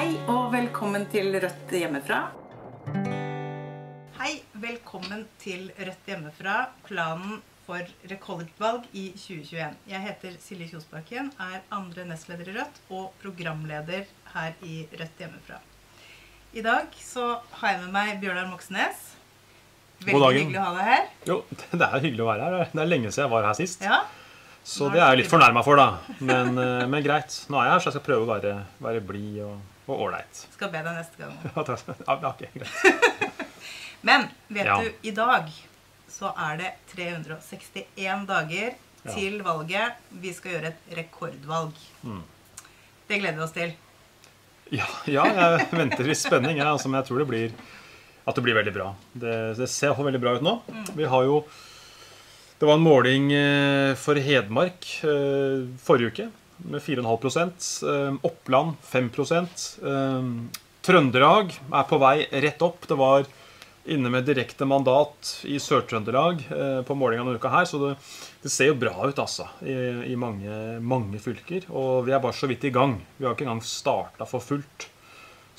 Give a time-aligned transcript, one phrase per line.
[0.00, 2.18] Hei og velkommen til Rødt hjemmefra.
[4.16, 4.30] Hei,
[4.62, 6.54] velkommen til Rødt hjemmefra,
[6.86, 9.74] planen for rekordvalg i 2021.
[9.90, 15.58] Jeg heter Silje Kjosbakken, er andre nestleder i Rødt og programleder her i Rødt hjemmefra.
[16.56, 17.26] I dag så
[17.58, 19.02] har jeg med meg Bjørnar Moxnes.
[20.06, 21.10] Veldig hyggelig å ha deg her.
[21.28, 21.36] Jo,
[21.82, 22.70] det er hyggelig å være her.
[22.72, 23.84] Det er lenge siden jeg var her sist.
[23.84, 24.00] Ja,
[24.64, 26.16] Så det er jeg litt fornærma for, da.
[26.24, 27.36] Men, eh, men greit.
[27.52, 30.44] Nå er jeg her, så jeg skal prøve å være, være blid og og ålreit.
[30.54, 31.34] Skal be deg neste gang.
[32.08, 33.44] Ja, ok, greit.
[34.06, 34.78] Men vet Ja.
[34.80, 35.50] du, i dag
[36.10, 39.14] så er det 361 dager Ja.
[39.14, 39.94] til valget.
[40.20, 41.72] Vi skal gjøre et rekordvalg.
[42.04, 42.22] Mm.
[43.08, 43.70] Det gleder vi oss til.
[44.70, 47.54] Ja, ja, jeg venter i spenning, jeg, altså, men jeg tror det blir,
[48.28, 48.90] at det blir veldig bra.
[49.14, 50.52] Det, det ser iallfall veldig bra ut nå.
[50.94, 51.40] Vi har jo
[52.60, 56.26] Det var en måling eh, for Hedmark eh, forrige uke
[56.62, 60.22] med 4,5 eh, Oppland 5 eh,
[60.80, 62.86] Trøndelag er på vei rett opp.
[62.88, 63.26] Det var
[63.90, 67.92] inne med direkte mandat i Sør-Trøndelag eh, på målinga denne uka her, så det,
[68.42, 69.76] det ser jo bra ut, altså, i,
[70.12, 71.68] i mange, mange fylker.
[71.68, 72.98] Og vi er bare så vidt i gang.
[73.18, 74.88] Vi har ikke engang starta for fullt.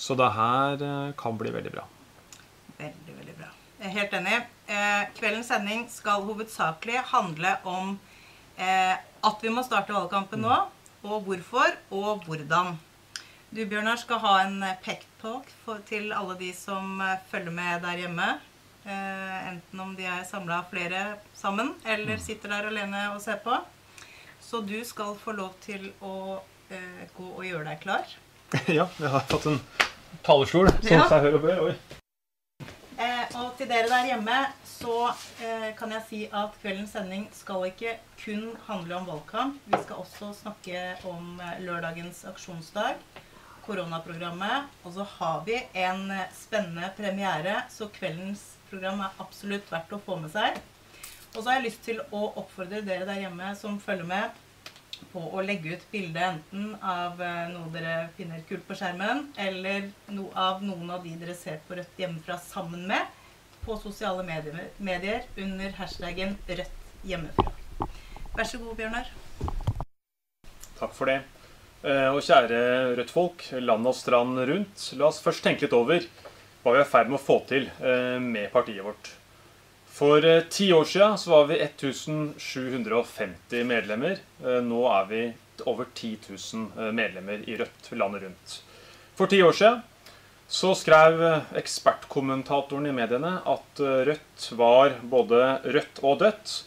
[0.02, 0.82] Så det her
[1.14, 1.84] kan bli veldig bra.
[2.80, 3.52] Veldig, veldig bra.
[3.82, 4.38] Jeg er helt enig.
[5.20, 7.92] Kveldens sending skal hovedsakelig handle om
[8.58, 10.56] at vi må starte valgkampen nå,
[11.04, 12.76] og hvorfor, og hvordan.
[13.52, 17.82] Du, Bjørnar, skal ha en eh, pep-talk for- til alle de som eh, følger med
[17.84, 18.30] der hjemme.
[18.86, 23.58] Eh, enten om de er samla flere sammen, eller sitter der alene og ser på.
[24.42, 26.40] Så du skal få lov til å
[26.72, 28.08] eh, gå og gjøre deg klar.
[28.80, 29.60] ja, jeg har fått en
[30.26, 31.08] talerstol, som Ja.
[31.10, 31.66] seg hør og bør.
[31.70, 32.01] Oi.
[33.02, 34.36] Eh, og til dere der hjemme
[34.68, 34.98] så
[35.42, 39.58] eh, kan jeg si at kveldens sending skal ikke kun handle om valgkamp.
[39.66, 43.00] Vi skal også snakke om eh, lørdagens aksjonsdag,
[43.66, 44.70] koronaprogrammet.
[44.86, 50.02] Og så har vi en eh, spennende premiere, så kveldens program er absolutt verdt å
[50.06, 50.62] få med seg.
[51.32, 54.41] Og så har jeg lyst til å oppfordre dere der hjemme som følger med,
[55.12, 59.90] på å legge ut bilde enten av eh, noe dere finner kult på skjermen, eller
[60.14, 63.10] noe av noen av de dere ser på Rødt hjemmefra sammen med,
[63.66, 67.52] på sosiale medier, medier under hashtaggen Rødt hjemmefra.
[68.38, 69.12] Vær så god, Bjørnar.
[70.80, 71.20] Takk for det.
[71.84, 72.60] Eh, Og kjære
[73.00, 74.92] Rødt-folk, land og strand rundt.
[74.98, 76.06] La oss først tenke litt over
[76.62, 79.16] hva vi er i ferd med å få til eh, med partiet vårt.
[80.02, 84.18] For eh, ti år siden så var vi 1750 medlemmer.
[84.42, 85.20] Eh, Nå er vi
[85.70, 88.56] over 10 000 eh, medlemmer i Rødt landet rundt.
[89.14, 89.84] For ti år siden
[90.50, 91.22] så skrev
[91.62, 96.58] ekspertkommentatoren i mediene at Rødt var både rødt og dødt,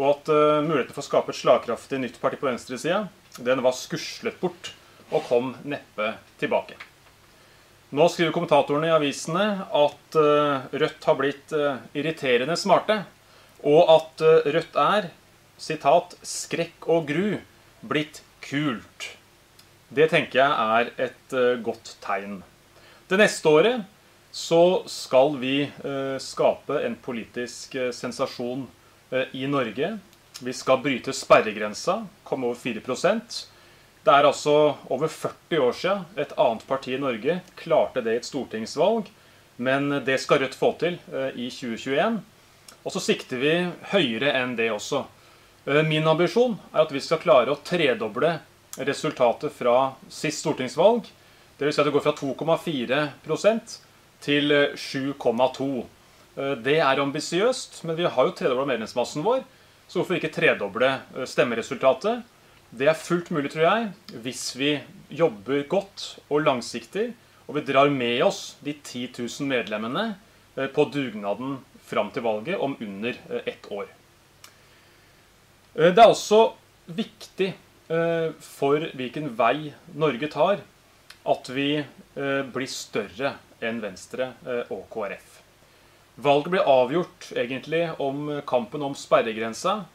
[0.00, 0.26] og at
[0.64, 3.04] muligheten for å skape et slagkraftig nytt parti på venstresida
[3.38, 4.72] den var skuslet bort
[5.12, 6.87] og kom neppe tilbake.
[7.88, 12.98] Nå skriver kommentatorene i avisene at eh, Rødt har blitt eh, irriterende smarte,
[13.64, 15.08] og at eh, Rødt er
[15.56, 17.38] sitat, 'skrekk og gru'
[17.88, 19.08] blitt kult.
[19.88, 21.34] Det tenker jeg er et
[21.64, 22.42] godt tegn.
[23.08, 23.86] Det neste året
[24.36, 25.70] så skal vi
[26.20, 28.66] skape en politisk sensasjon
[29.32, 29.94] i Norge.
[30.44, 32.84] Vi skal bryte sperregrensa, komme over 4
[34.08, 34.52] Det er altså
[34.88, 39.10] over 40 år siden et annet parti i Norge klarte det i et stortingsvalg.
[39.60, 42.16] Men det skal Rødt få til eh, i 2021.
[42.88, 43.52] Og så sikter vi
[43.90, 45.02] høyere enn det også.
[45.66, 48.30] Eh, Min ambisjon er at vi skal klare å tredoble
[48.88, 49.76] resultatet fra
[50.08, 51.04] sist stortingsvalg.
[51.60, 53.60] Vil si at det går fra 2,4
[54.24, 55.68] til eh, 7,2.
[56.38, 59.44] Eh, Det er ambisiøst, men vi har jo tredobla medlemsmassen vår.
[59.84, 60.94] Så hvorfor ikke tredoble
[61.28, 62.24] stemmeresultatet?
[62.68, 63.84] Det er fullt mulig, tror jeg,
[64.20, 64.74] hvis vi
[65.16, 67.14] jobber godt og langsiktig,
[67.48, 70.02] og vi drar med oss de 10 000 medlemmene
[70.54, 71.56] eh, på dugnaden
[71.88, 73.88] fram til valget om under eh, ett år.
[75.78, 76.52] Eh, Det er også
[76.88, 77.54] viktig
[78.44, 80.58] for hvilken vei Norge tar,
[81.24, 81.78] at vi
[82.52, 83.30] blir større
[83.64, 84.26] enn Venstre
[84.68, 85.38] og KrF.
[86.20, 89.86] Valget blir avgjort egentlig om kampen om sperregrensa.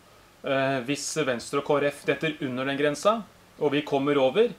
[0.43, 3.21] Eh, Hvis Venstre og KrF detter under den grensa,
[3.63, 4.51] og vi kommer over,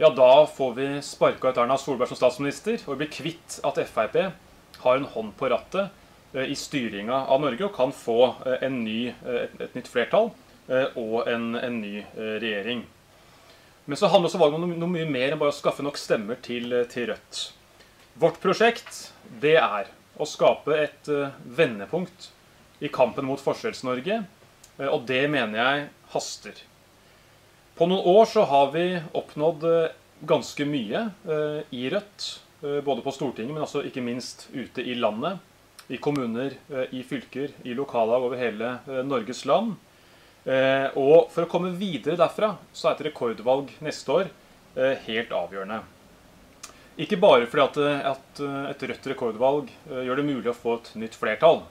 [0.00, 4.16] ja, da får vi sparka ut Erna Solberg som statsminister, og blir kvitt at Frp
[4.80, 5.92] har en hånd på rattet
[6.34, 8.18] eh, i styringa av Norge og kan få
[8.48, 10.32] eh, ny, et, nytt flertall
[10.70, 12.84] og en, en ny regjering.
[13.90, 16.38] Men så handler også valget om noe, mye mer enn bare å skaffe nok stemmer
[16.38, 17.40] til, til Rødt.
[18.22, 19.08] Vårt prosjekt
[19.42, 21.10] det er å skape et
[21.42, 22.28] vendepunkt
[22.78, 24.20] i kampen mot Forskjells-Norge,
[24.88, 26.62] og det mener jeg haster.
[27.76, 28.86] På noen år så har vi
[29.16, 29.92] oppnådd eh,
[30.28, 32.40] ganske mye eh, i Rødt.
[32.62, 35.38] eh, både på Stortinget, men også ikke minst ute i landet.
[35.88, 39.78] I kommuner, eh, i fylker, i lokallag over hele eh, Norges land.
[40.44, 44.28] Eh, og for å komme videre derfra, så er et rekordvalg neste år
[44.76, 45.80] eh, helt avgjørende.
[47.00, 50.78] Ikke bare fordi at, eh, eh, et rødt rekordvalg eh, gjør det mulig å få
[50.78, 51.62] et nytt flertall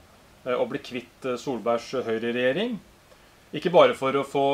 [0.44, 2.80] eh, og bli kvitt eh, Solbergs høyreregjering.
[3.50, 4.46] Ikke bare for å få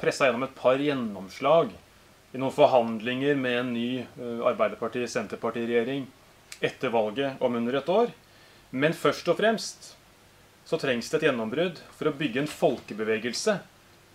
[0.00, 1.70] pressa gjennom et par gjennomslag
[2.34, 6.08] i noen forhandlinger med en ny eh, Arbeiderparti-Senterparti-regjering
[6.66, 8.10] etter valget om under et år.
[8.74, 9.92] Men først og fremst
[10.66, 13.54] så trengs det et gjennombrudd for å bygge en folkebevegelse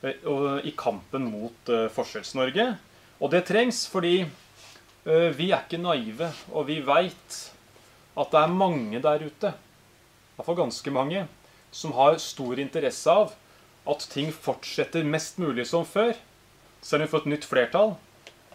[0.04, 0.28] eh,
[0.68, 2.68] i kampen mot eh, Forskjells-Norge.
[3.24, 4.18] Og det trengs fordi
[5.06, 7.36] vi er ikke naive, og vi veit
[8.18, 11.20] at det er mange der ute, i hvert fall ganske mange,
[11.70, 13.36] som har stor interesse av
[13.86, 16.16] at ting fortsetter mest mulig som før,
[16.82, 17.96] selv om vi får et nytt flertall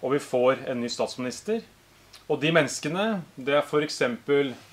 [0.00, 1.62] og vi får en ny statsminister.
[2.30, 4.00] Og de menneskene, det er f.eks.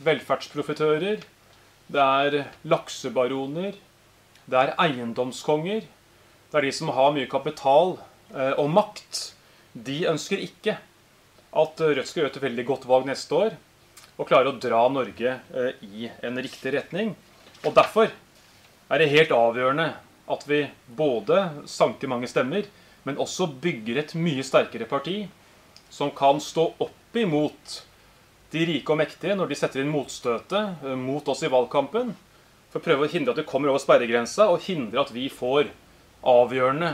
[0.06, 1.24] velferdsprofitører,
[1.88, 2.38] det er
[2.68, 3.78] laksebaroner,
[4.48, 5.88] det er eiendomskonger,
[6.48, 7.98] det er de som har mye kapital
[8.32, 9.32] eh, og makt.
[9.74, 10.78] De ønsker ikke
[11.58, 13.56] at Rødt skal gjøre et veldig godt valg neste år
[14.18, 17.14] og klare å dra Norge eh, i en riktig retning.
[17.66, 18.12] Og derfor
[18.88, 19.90] er det helt avgjørende
[20.28, 22.68] at vi både sanker mange stemmer,
[23.08, 25.22] men også bygger et mye sterkere parti
[25.90, 27.82] som kan stå opp imot
[28.52, 32.14] de rike og mektige når de setter inn motstøtet eh, mot oss i valgkampen,
[32.72, 35.72] for å prøve å hindre at vi kommer over sperregrensa, og hindre at vi får
[36.28, 36.94] avgjørende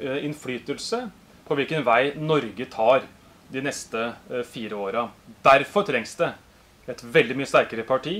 [0.00, 1.04] eh, innflytelse
[1.44, 3.04] på hvilken vei Norge tar
[3.52, 5.08] de neste eh, fire åra.
[5.44, 6.32] Derfor trengs det
[6.88, 8.16] et veldig mye sterkere parti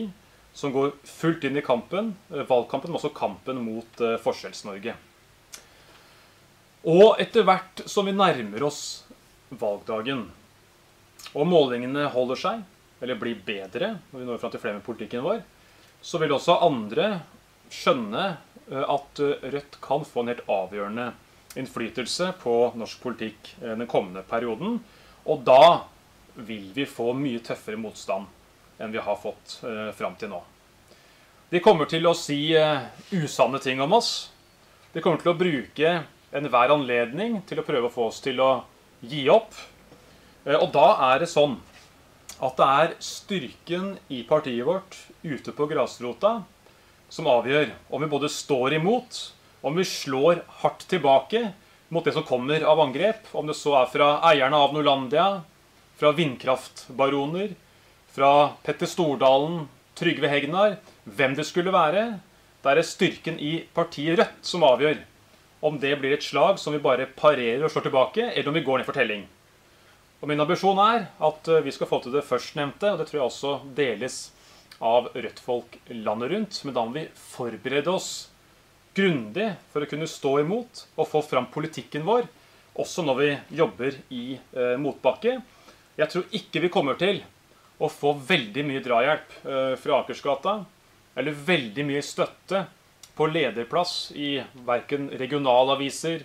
[0.54, 4.94] som går fullt inn i kampen, eh, valgkampen, men også kampen mot eh, Forskjells-Norge.
[6.84, 8.84] Og etter hvert som vi nærmer oss
[9.50, 10.28] valgdagen,
[11.34, 12.62] og målingene holder seg,
[13.02, 15.42] eller blir bedre når vi når fram til flere med politikken vår,
[16.04, 17.08] så vil også andre
[17.74, 18.28] skjønne
[18.70, 19.24] eh, at
[19.56, 21.10] Rødt kan få en helt avgjørende
[21.58, 24.78] innflytelse på norsk politikk den kommende perioden.
[25.30, 25.86] Og da
[26.34, 28.26] vil vi få mye tøffere motstand
[28.84, 30.42] enn vi har fått eh, fram til nå.
[31.50, 34.30] De kommer til å si eh, usanne ting om oss.
[34.92, 35.94] De kommer til å bruke
[36.34, 38.50] enhver anledning til å prøve å få oss til å
[39.00, 39.54] gi opp.
[40.44, 41.58] Eh, og da er det sånn
[42.44, 46.40] at det er styrken i partiet vårt ute på grasrota
[47.08, 49.20] som avgjør om vi både står imot,
[49.64, 51.46] om vi slår hardt tilbake
[51.94, 55.28] mot det som kommer av angrep, om det så er fra eierne av Norlandia,
[55.94, 57.54] fra vindkraftbaroner,
[58.14, 59.64] fra Petter Stordalen,
[59.98, 62.04] Trygve Hegnar, hvem det skulle være.
[62.62, 65.02] Det er styrken i partiet Rødt som avgjør
[65.64, 68.62] om det blir et slag som vi bare parerer og slår tilbake, eller om vi
[68.64, 69.24] går ned for telling.
[70.20, 73.18] Og Min ambisjon er at eh, vi skal få til det førstnevnte, og det tror
[73.18, 74.18] jeg også deles
[74.84, 76.60] av Rødt-folk landet rundt.
[76.64, 78.10] Men da må vi forberede oss
[78.94, 82.28] grundig for å kunne stå imot og få fram politikken vår,
[82.78, 85.38] også når vi jobber i eh, motbakke.
[85.96, 87.22] Jeg tror ikke vi kommer til
[87.78, 90.54] å få veldig mye drahjelp eh, fra Akersgata,
[91.14, 92.64] eller veldig mye støtte
[93.14, 94.36] på lederplass i
[94.66, 96.24] verken regionalaviser,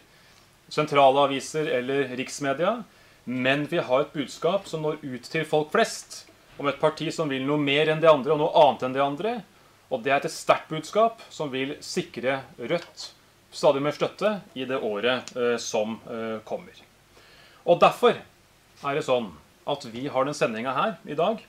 [0.69, 2.79] sentrale aviser eller riksmedia.
[3.25, 6.23] Men vi har et budskap som når ut til folk flest,
[6.57, 9.05] om et parti som vil noe mer enn de andre og noe annet enn de
[9.05, 9.35] andre.
[9.89, 13.11] Og det er et sterkt budskap som vil sikre Rødt
[13.51, 16.73] stadig mer støtte i det året eh, som eh, kommer.
[17.65, 19.31] Og derfor er det sånn
[19.69, 21.41] at vi har den sendinga her i dag.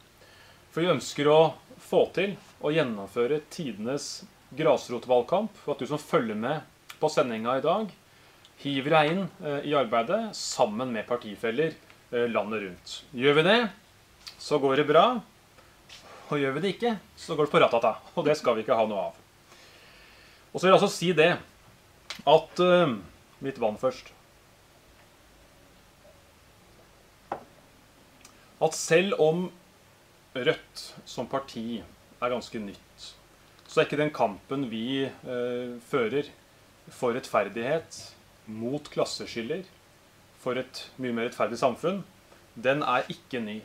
[0.71, 1.39] For vi ønsker å
[1.81, 4.23] få til å gjennomføre tidenes
[4.57, 5.63] grasrotvalgkamp.
[5.65, 6.63] Og at du som følger med
[7.01, 7.91] på sendinga i dag,
[8.61, 12.97] hiver deg inn eh, i arbeidet sammen med partifeller eh, landet rundt.
[13.17, 13.61] Gjør vi det,
[14.37, 15.07] så går det bra.
[16.31, 17.97] Og gjør vi det ikke, så går det på ratata.
[18.15, 19.17] Og det skal vi ikke ha noe av.
[20.51, 21.33] Og så vil jeg også si det
[22.29, 22.99] at eh,
[23.41, 24.11] Litt vann først.
[28.61, 29.49] At selv om
[30.31, 33.07] Rødt som parti er ganske nytt,
[33.67, 36.29] så er ikke den kampen vi eh, fører
[36.91, 37.99] for rettferdighet,
[38.47, 39.65] mot klasseskiller,
[40.39, 42.05] for et mye mer rettferdig samfunn,
[42.55, 43.59] den er ikke ny.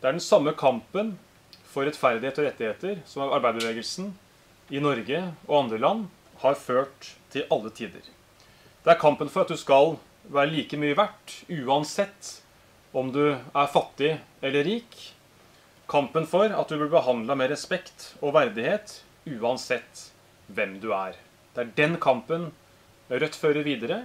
[0.00, 1.14] Det er den samme kampen
[1.72, 4.12] for rettferdighet og rettigheter som arbeiderbevegelsen
[4.72, 6.06] i Norge og andre land
[6.42, 8.04] har ført til alle tider.
[8.82, 9.96] Det er kampen for at du skal
[10.28, 12.41] være like mye verdt uansett
[12.92, 14.96] om du er fattig eller rik.
[15.88, 20.08] Kampen for at du blir behandla med respekt og verdighet uansett
[20.52, 21.16] hvem du er.
[21.54, 22.50] Det er den kampen
[23.12, 23.98] Rødt fører videre.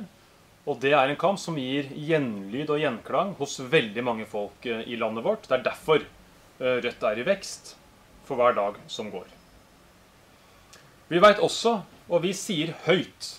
[0.67, 4.83] Og det er en kamp som gir gjenlyd og gjenklang hos veldig mange folk eh,
[4.83, 5.47] i landet vårt.
[5.47, 7.77] Det er derfor eh, Rødt er i vekst
[8.27, 9.29] for hver dag som går.
[11.07, 11.77] Vi veit også,
[12.11, 13.29] og vi sier høyt,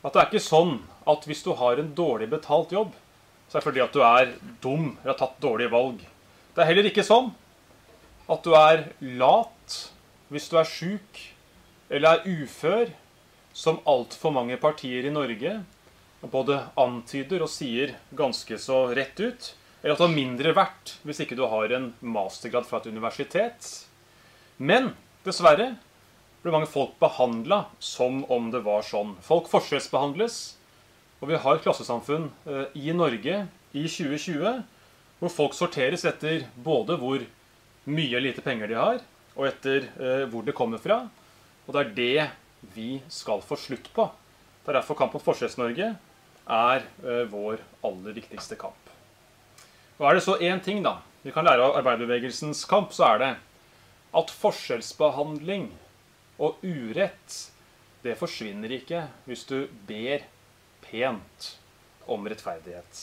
[0.00, 0.78] at det er ikke sånn
[1.12, 2.94] at hvis du har en dårlig betalt jobb,
[3.52, 4.30] så er det fordi at du er
[4.64, 5.98] dum eller har tatt dårlige valg.
[6.56, 7.26] Det er heller ikke sånn
[8.32, 8.86] at du er
[9.20, 9.74] lat
[10.32, 11.20] hvis du er sjuk
[11.92, 12.94] eller er ufør,
[13.52, 15.58] som altfor mange partier i Norge
[16.32, 19.50] både antyder og sier ganske så rett ut.
[19.82, 23.68] Eller at du har mindre verdt hvis ikke du har en mastergrad fra et universitet.
[24.56, 24.94] Men
[25.26, 25.74] dessverre
[26.40, 29.18] blir mange folk behandla som om det var sånn.
[29.20, 30.40] Folk forskjellsbehandles.
[31.22, 34.62] Og vi har et klassesamfunn eh, i Norge i 2020
[35.22, 37.22] hvor folk sorteres etter både hvor
[37.86, 38.98] mye eller lite penger de har,
[39.38, 41.04] og etter eh, hvor det kommer fra.
[41.66, 44.08] Og det er det vi skal få slutt på.
[44.62, 45.92] Det er derfor Kamp mot Forskjells-Norge
[46.42, 48.90] er eh, vår aller viktigste kamp.
[50.00, 53.22] Og er det så én ting da, vi kan lære av arbeiderbevegelsens kamp, så er
[53.22, 53.32] det
[54.18, 55.70] at forskjellsbehandling
[56.42, 57.38] og urett
[58.02, 60.26] det forsvinner ikke hvis du ber
[60.92, 61.48] pent
[62.12, 63.02] om rettferdighet.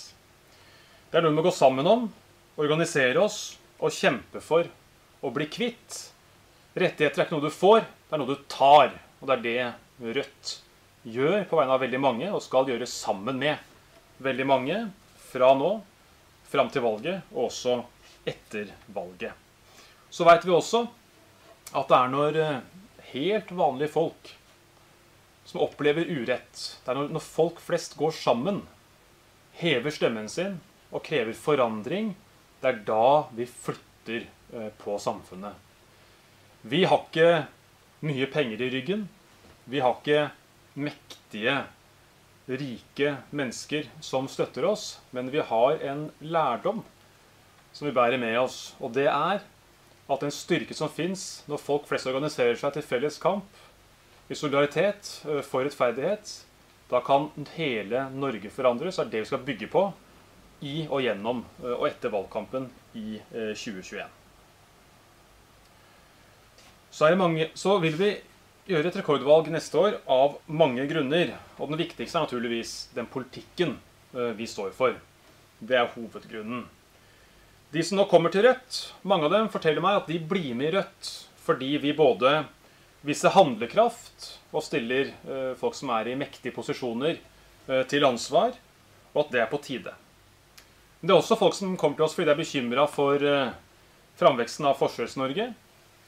[1.10, 2.08] Det er noe vi må gå sammen om,
[2.60, 4.68] organisere oss og kjempe for
[5.26, 6.00] å bli kvitt.
[6.78, 8.94] Rettigheter er ikke noe du får, det er noe du tar.
[9.20, 9.60] Og det er det
[10.00, 10.52] Rødt
[11.04, 13.60] gjør på vegne av veldig mange, og skal gjøre sammen med
[14.24, 14.78] veldig mange
[15.32, 15.74] fra nå
[16.50, 17.76] fram til valget, og også
[18.30, 19.34] etter valget.
[20.10, 20.86] Så veit vi også
[21.70, 22.62] at det er når eh,
[23.12, 24.32] helt vanlige folk
[25.50, 28.62] som opplever urett, det er når, folk flest går sammen,
[29.58, 30.60] hever stemmen sin
[30.94, 32.14] og krever forandring,
[32.62, 35.58] det er da vi flytter eh, på samfunnet.
[36.62, 37.48] Vi har ikke
[38.06, 39.08] mye penger i ryggen.
[39.70, 40.30] Vi har ikke
[40.80, 41.56] mektige,
[42.50, 46.82] rike mennesker som støtter oss, men vi har en lærdom
[47.74, 48.74] som vi bærer med oss.
[48.82, 49.44] Og det er
[50.10, 53.46] at den styrke som fins når folk flest organiserer seg til felles kamp,
[54.30, 55.10] i solidaritet
[55.48, 56.32] for rettferdighet,
[56.90, 58.98] da kan hele Norge forandres.
[58.98, 59.84] Det er det vi skal bygge på
[60.66, 62.68] i og gjennom og etter valgkampen
[62.98, 64.04] i 2021.
[66.90, 68.10] Så, mange, så vil vi
[68.70, 71.36] gjøre et rekordvalg neste år av mange grunner.
[71.58, 73.78] Og den viktigste er naturligvis den politikken
[74.38, 74.98] vi står for.
[75.60, 76.66] Det er hovedgrunnen.
[77.70, 80.72] De som nå kommer til Rødt, mange av dem forteller meg at de blir med
[80.72, 81.12] i Rødt
[81.46, 82.44] fordi vi både
[83.06, 87.22] viser handlekraft og stiller eh, folk som er i mektige posisjoner,
[87.68, 88.58] eh, til ansvar,
[89.14, 89.96] og at det er på tide.
[91.00, 93.24] Det er også folk som kommer til oss fordi de er bekymra for
[94.20, 95.46] framveksten av Forskjells-Norge.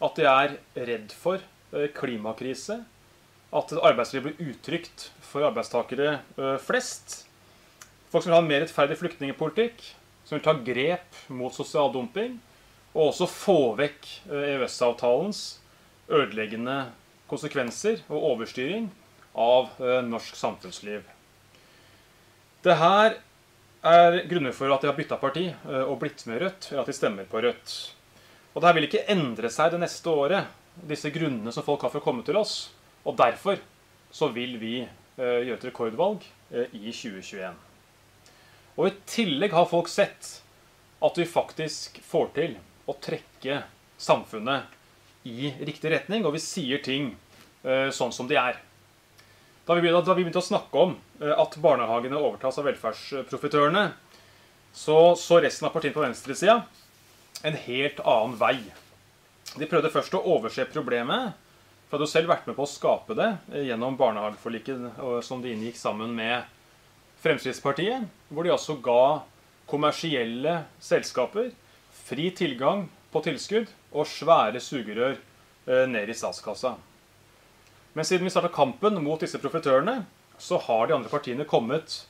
[0.03, 1.39] At de er redd for
[1.71, 2.83] Eh, klimakrise.
[3.51, 7.21] At arbeidslivet blir utrygt for arbeidstakere eh, flest.
[8.11, 9.83] Folk som vil ha en mer rettferdig flyktningpolitikk,
[10.27, 12.37] som vil ta grep mot sosial dumping,
[12.91, 15.60] og også få vekk eh, EØS-avtalens
[16.11, 16.77] ødeleggende
[17.31, 18.89] konsekvenser og overstyring
[19.39, 21.05] av norsk samfunnsliv.
[22.61, 23.15] Det her
[23.87, 25.45] er grunner for at de har bytta parti
[25.85, 27.75] og blitt med Rødt, eller at de stemmer på Rødt.
[28.51, 30.51] Og det her vil ikke endre seg det neste året
[30.87, 32.71] disse grunnene som folk har for å komme til oss.
[33.07, 33.59] Og derfor
[34.11, 37.55] så vil vi eh, gjøre et rekordvalg eh, i 2021.
[38.77, 40.37] Og i tillegg har folk sett
[41.01, 42.57] at vi faktisk får til
[42.89, 43.63] å trekke
[44.01, 44.77] samfunnet
[45.27, 47.13] i riktig retning, og vi sier ting
[47.63, 48.59] eh, sånn som de er.
[49.65, 53.89] Da vi, begynte, da vi begynte å snakke om eh, at barnehagene overtas av velferdsprofitørene,
[54.73, 56.61] så så resten av partiene på venstresida
[57.43, 58.55] en helt annen vei
[59.59, 61.33] de prøvde først å overse problemet.
[61.89, 63.27] For hadde jo selv vært med på å skape det
[63.67, 66.47] gjennom barnehageforliket som de inngikk sammen med
[67.21, 69.25] Fremskrittspartiet, hvor de altså ga
[69.69, 71.51] kommersielle selskaper
[72.07, 76.75] fri tilgang på tilskudd og svære sugerør eh, ned i statskassa.
[77.93, 80.05] Men siden vi starta kampen mot disse profitørene,
[80.39, 82.05] så har de andre partiene kommet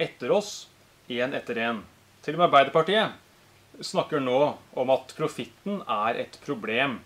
[0.00, 0.68] etter oss
[1.10, 1.82] én etter én.
[2.24, 7.00] Til og med Arbeiderpartiet snakker nå om at profitten er et problem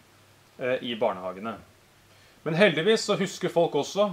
[0.61, 1.57] eh, i barnehagene.
[2.45, 4.12] Men heldigvis så husker folk også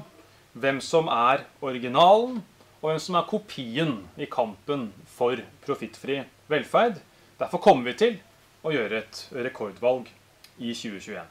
[0.55, 2.39] hvem som er originalen,
[2.79, 6.99] og hvem som er kopien i kampen for profittfri velferd.
[7.39, 8.17] Derfor kommer vi til
[8.65, 10.09] å gjøre et rekordvalg
[10.57, 11.21] i 2021.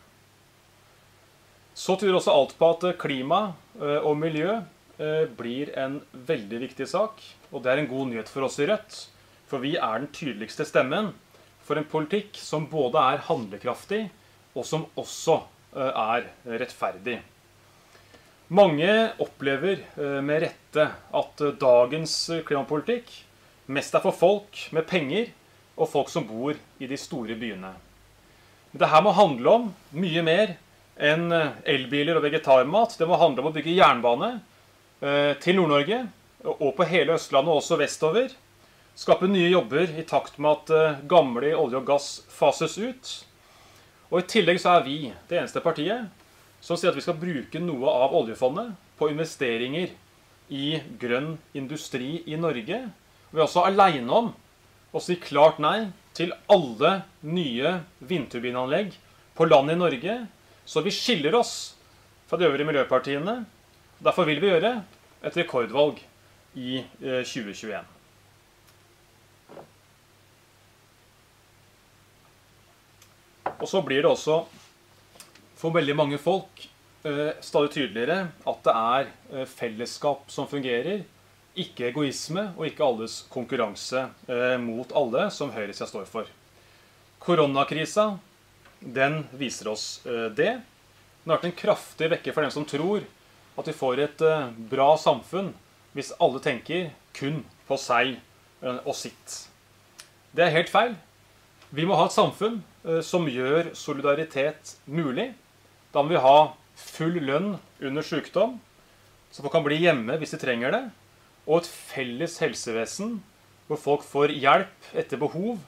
[1.74, 3.40] Så tyder også alt på at klima
[3.80, 7.18] eh, og miljø eh, blir en veldig viktig sak.
[7.50, 9.00] Og det er en god nyhet for oss i Rødt.
[9.50, 11.10] For vi er den tydeligste stemmen
[11.64, 14.06] for en politikk som både er handlekraftig,
[14.54, 15.40] og som også
[15.74, 17.18] eh, er rettferdig.
[18.54, 18.90] Mange
[19.24, 23.10] opplever eh, med rette at eh, dagens klimapolitikk
[23.72, 25.32] mest er for folk med penger
[25.74, 27.72] og folk som bor i de store byene.
[28.72, 30.54] Men det må handle om mye mer
[30.94, 32.96] enn eh, elbiler og vegetarmat.
[32.98, 34.36] Det må handle om å bygge jernbane
[35.42, 35.98] til Nord-Norge
[36.48, 38.30] og på hele Østlandet og også vestover.
[38.96, 43.10] Skape nye jobber i takt med at gamle olje og gass fases ut.
[44.08, 44.96] Og I tillegg så er vi
[45.28, 46.06] det eneste partiet
[46.64, 49.92] som sier at vi skal bruke noe av oljefondet på investeringer
[50.54, 52.78] i grønn industri i Norge.
[53.30, 54.30] Vi er også aleine om
[54.94, 58.94] å si klart nei til alle nye vindturbinanlegg
[59.34, 60.18] på land i Norge.
[60.64, 61.74] Så vi skiller oss
[62.30, 63.40] fra de øvrige miljøpartiene.
[64.04, 64.76] Derfor vil vi gjøre
[65.24, 65.98] et rekordvalg
[66.54, 67.74] i 2021.
[67.74, 67.90] Eh,
[73.64, 74.42] Og så blir det også
[75.56, 76.64] for veldig mange folk
[77.06, 81.04] eh, stadig tydeligere at det er eh, fellesskap som fungerer.
[81.54, 86.30] Ikke egoisme og ikke alles konkurranse eh, mot alle, som høyresida står for.
[87.22, 88.16] Koronakrisa
[88.80, 90.50] den viser oss det.
[90.60, 93.06] Den har vært en kraftig vekker for dem som tror
[93.56, 94.24] at vi får et
[94.68, 95.54] bra samfunn
[95.94, 98.18] hvis alle tenker kun på seg
[98.82, 99.38] og sitt.
[100.36, 100.92] Det er helt feil.
[101.72, 102.58] Vi må ha et samfunn
[103.06, 105.30] som gjør solidaritet mulig.
[105.94, 108.58] Da må vi ha full lønn under sykdom,
[109.30, 110.82] så folk kan bli hjemme hvis de trenger det.
[111.46, 113.18] Og et felles helsevesen
[113.68, 115.58] hvor folk får hjelp etter behov,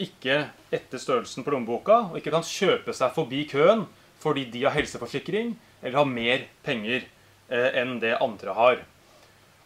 [0.00, 3.86] ikke etter størrelsen på lommeboka, og ikke kan kjøpe seg forbi køen
[4.22, 8.82] fordi de har helseforsikring eller har mer penger eh, enn det andre har.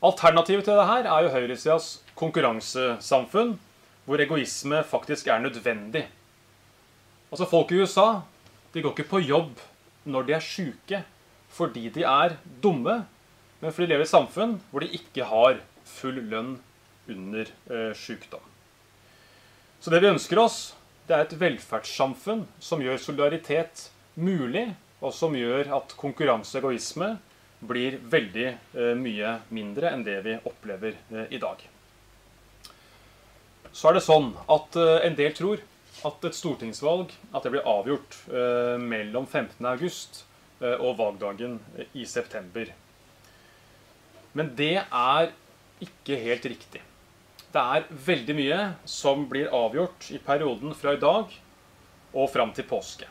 [0.04, 3.56] Alternativet til dette er jo høyresidas konkurransesamfunn,
[4.06, 6.06] hvor egoisme faktisk er nødvendig.
[7.30, 8.22] Altså Folk i USA
[8.72, 9.60] de går ikke på jobb
[10.06, 11.02] når de er sjuke
[11.56, 13.04] fordi de er dumme,
[13.66, 15.56] men fordi de lever i samfunn hvor de ikke har
[15.90, 16.52] full lønn
[17.10, 18.44] under eh, sykdom.
[19.82, 20.76] Så det vi ønsker oss,
[21.08, 24.68] det er et velferdssamfunn som gjør solidaritet mulig,
[25.02, 27.16] og som gjør at konkurranse og egoisme
[27.66, 31.66] blir veldig eh, mye mindre enn det vi opplever eh, i dag.
[33.74, 35.66] Så er det sånn at eh, en del tror
[36.06, 40.24] at et stortingsvalg at det blir avgjort eh, mellom 15.8
[40.62, 41.58] eh, og valgdagen
[41.98, 42.70] i september.
[44.36, 45.32] Men det er
[45.82, 46.82] ikke helt riktig.
[47.52, 51.32] Det er veldig mye som blir avgjort i perioden fra i dag
[52.16, 53.08] og fram til påske.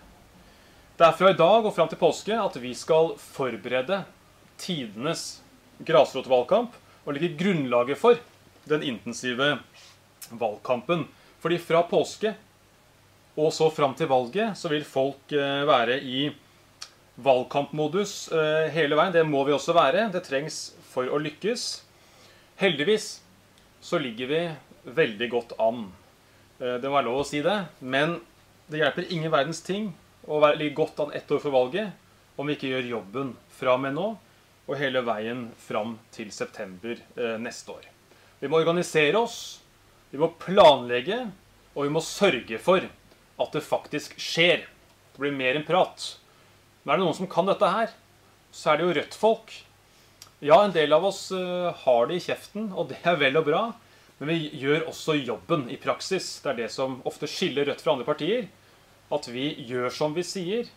[0.96, 4.04] Det er fra i dag og fram til påske at vi skal forberede
[4.62, 5.42] tidenes
[5.86, 8.22] grasrotvalgkamp og legge grunnlaget for
[8.70, 9.58] den intensive
[10.30, 11.08] valgkampen.
[11.42, 12.36] Fordi fra påske
[13.36, 16.30] og så fram til valget så vil folk eh, være i
[17.26, 19.14] valgkampmodus eh, hele veien.
[19.16, 20.08] Det må vi også være.
[20.14, 21.68] Det trengs for å lykkes.
[22.62, 23.10] Heldigvis
[23.84, 24.42] så ligger vi
[24.98, 25.90] veldig godt an.
[26.60, 27.58] Eh, det må være lov å si det.
[27.84, 28.20] Men
[28.72, 29.92] det hjelper ingen verdens ting
[30.26, 33.84] å ligge godt an ett år før valget om vi ikke gjør jobben fra og
[33.84, 34.08] med nå
[34.66, 36.98] og hele veien fram til september
[37.40, 37.84] neste år.
[38.42, 39.38] Vi må organisere oss,
[40.10, 41.20] vi må planlegge,
[41.76, 44.66] og vi må sørge for at det faktisk skjer.
[45.14, 46.16] Det blir mer enn prat.
[46.84, 47.94] Men er det noen som kan dette her,
[48.56, 49.56] så er det jo Rødt-folk.
[50.39, 53.45] Ja, en del av oss uh, har det i kjeften, og det er vel og
[53.48, 53.62] bra.
[54.19, 56.28] Men vi gjør også jobben i praksis.
[56.43, 58.50] Det er det som ofte skiller Rødt fra andre partier.
[59.15, 60.67] At vi gjør som vi sier,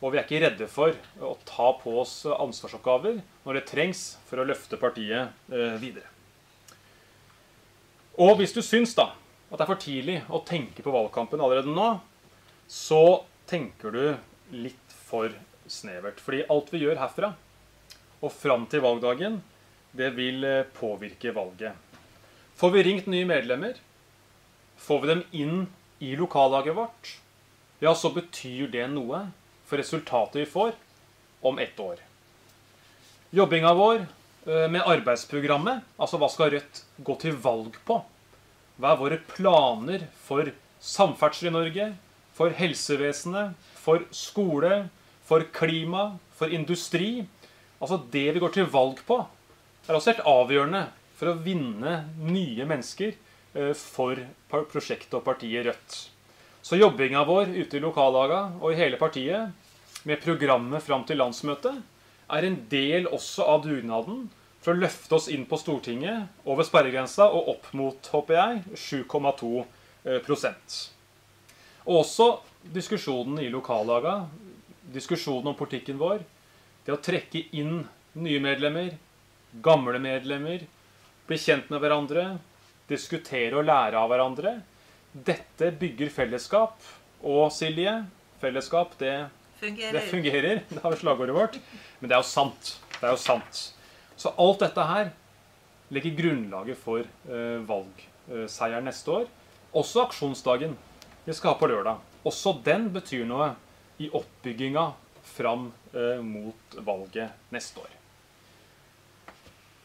[0.00, 4.40] og vi er ikke redde for å ta på oss ansvarsoppgaver når det trengs for
[4.40, 6.08] å løfte partiet uh, videre.
[8.20, 9.12] Og hvis du syns da
[9.52, 11.94] at det er for tidlig å tenke på valgkampen allerede nå,
[12.64, 14.04] så tenker du
[14.56, 15.32] litt for
[15.68, 16.20] snevert.
[16.24, 17.34] Fordi alt vi gjør herfra
[18.22, 19.40] og fram til valgdagen,
[19.92, 21.74] det vil eh, påvirke valget.
[22.56, 23.76] Får vi ringt nye medlemmer,
[24.78, 25.66] får vi dem inn
[26.02, 27.16] i lokallaget vårt,
[27.82, 29.26] ja, så betyr det noe
[29.66, 30.74] for resultatet vi får
[31.42, 31.98] om ett år.
[33.34, 37.98] Jobbinga vår eh, med arbeidsprogrammet, altså hva skal Rødt gå til valg på?
[38.78, 41.86] Hva er våre planer for samferdsel i Norge,
[42.32, 44.86] for helsevesenet, for skole,
[45.26, 47.24] for klima, for industri?
[47.82, 49.18] Altså det vi går til valg på,
[49.88, 50.84] er også helt avgjørende
[51.18, 54.20] for å vinne nye mennesker eh, for
[54.70, 55.96] prosjektet og partiet Rødt.
[56.62, 59.50] Så jobbinga vår ute i lokallaga og i hele partiet
[60.06, 61.80] med programmet fram til landsmøtet
[62.32, 64.28] er en del også av dugnaden
[64.62, 69.50] for å løfte oss inn på Stortinget over sperregrensa og opp mot, håper jeg, 7,2
[70.06, 70.22] eh,
[71.90, 72.28] Og også
[72.62, 74.28] diskusjonen i lokallaga,
[74.94, 76.22] diskusjonen om politikken vår,
[76.86, 77.82] det å trekke inn
[78.18, 78.94] nye medlemmer,
[79.64, 80.64] gamle medlemmer,
[81.28, 82.24] bli kjent med hverandre,
[82.90, 84.56] diskutere og lære av hverandre.
[85.12, 86.78] Dette bygger fellesskap.
[87.22, 88.00] Og Silje,
[88.42, 89.28] fellesskap, det,
[89.60, 89.92] Fungerer.
[89.94, 90.62] det fungerer.
[90.72, 91.58] Det har vi slagordet vårt.
[92.00, 92.72] Men det er jo sant.
[92.96, 93.60] Det er jo sant.
[94.18, 95.12] Så alt dette her
[95.92, 99.28] legger grunnlaget for valgseier valgseieren neste år.
[99.74, 100.76] Også aksjonsdagen
[101.24, 102.00] vi skal ha på lørdag.
[102.26, 103.52] Også den betyr noe
[104.02, 104.92] i oppbygginga
[105.34, 105.81] fram eh,
[106.24, 107.90] mot valget neste år.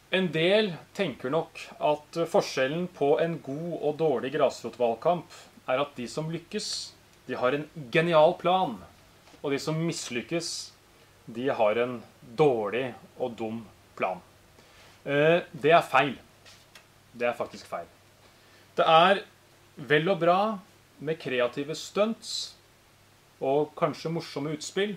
[0.09, 5.33] En del tenker nok at forskjellen på en god og dårlig grasrotvalgkamp
[5.67, 6.69] er at de som lykkes,
[7.27, 8.77] de har en genial plan.
[9.43, 10.71] Og de som mislykkes,
[11.27, 11.97] de har en
[12.39, 13.65] dårlig og dum
[13.99, 14.21] plan.
[15.03, 16.15] Eh, Det er feil.
[17.13, 17.87] Det er faktisk feil.
[18.77, 19.23] Det er
[19.75, 20.59] vel og bra
[20.99, 22.55] med kreative stunts
[23.41, 24.95] og kanskje morsomme utspill.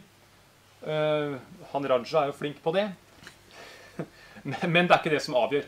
[0.86, 1.36] Eh,
[1.72, 2.86] Han Raja er jo flink på det.
[4.42, 5.66] Men det er ikke det som avgjør.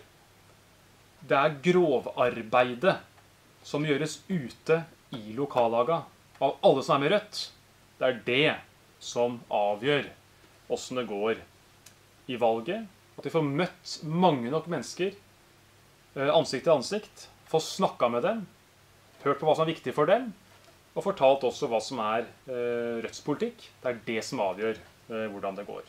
[1.29, 2.96] Det er grovarbeidet
[3.62, 4.81] som gjøres ute
[5.14, 6.03] i lokallaga
[6.42, 7.42] av alle som er med Rødt.
[8.01, 8.55] Det er det
[9.03, 10.09] som avgjør
[10.72, 11.42] åssen det går
[12.33, 12.88] i valget.
[13.18, 17.27] At vi får møtt mange nok mennesker eh, ansikt til ansikt.
[17.53, 18.46] Få snakka med dem,
[19.27, 20.31] hørt på hva som er viktig for dem,
[20.96, 23.68] og fortalt også hva som er eh, Rødts politikk.
[23.83, 24.81] Det er det som avgjør
[25.12, 25.85] hvordan det går.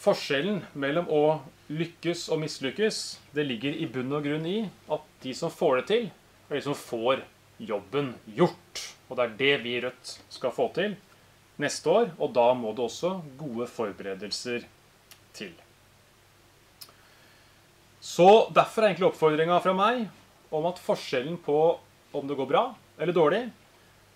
[0.00, 1.24] Forskjellen mellom å
[1.70, 5.86] lykkes og mislykkes, det ligger i bunn og grunn i at de som får det
[5.90, 6.08] til,
[6.48, 7.22] er de som får
[7.60, 8.84] jobben gjort.
[9.10, 10.96] Og det er det vi i Rødt skal få til
[11.60, 14.64] neste år, og da må det også gode forberedelser
[15.36, 15.52] til.
[18.00, 20.06] Så derfor er egentlig oppfordringa fra meg
[20.56, 21.58] om at forskjellen på
[22.16, 22.62] om det går bra
[23.00, 23.42] eller dårlig,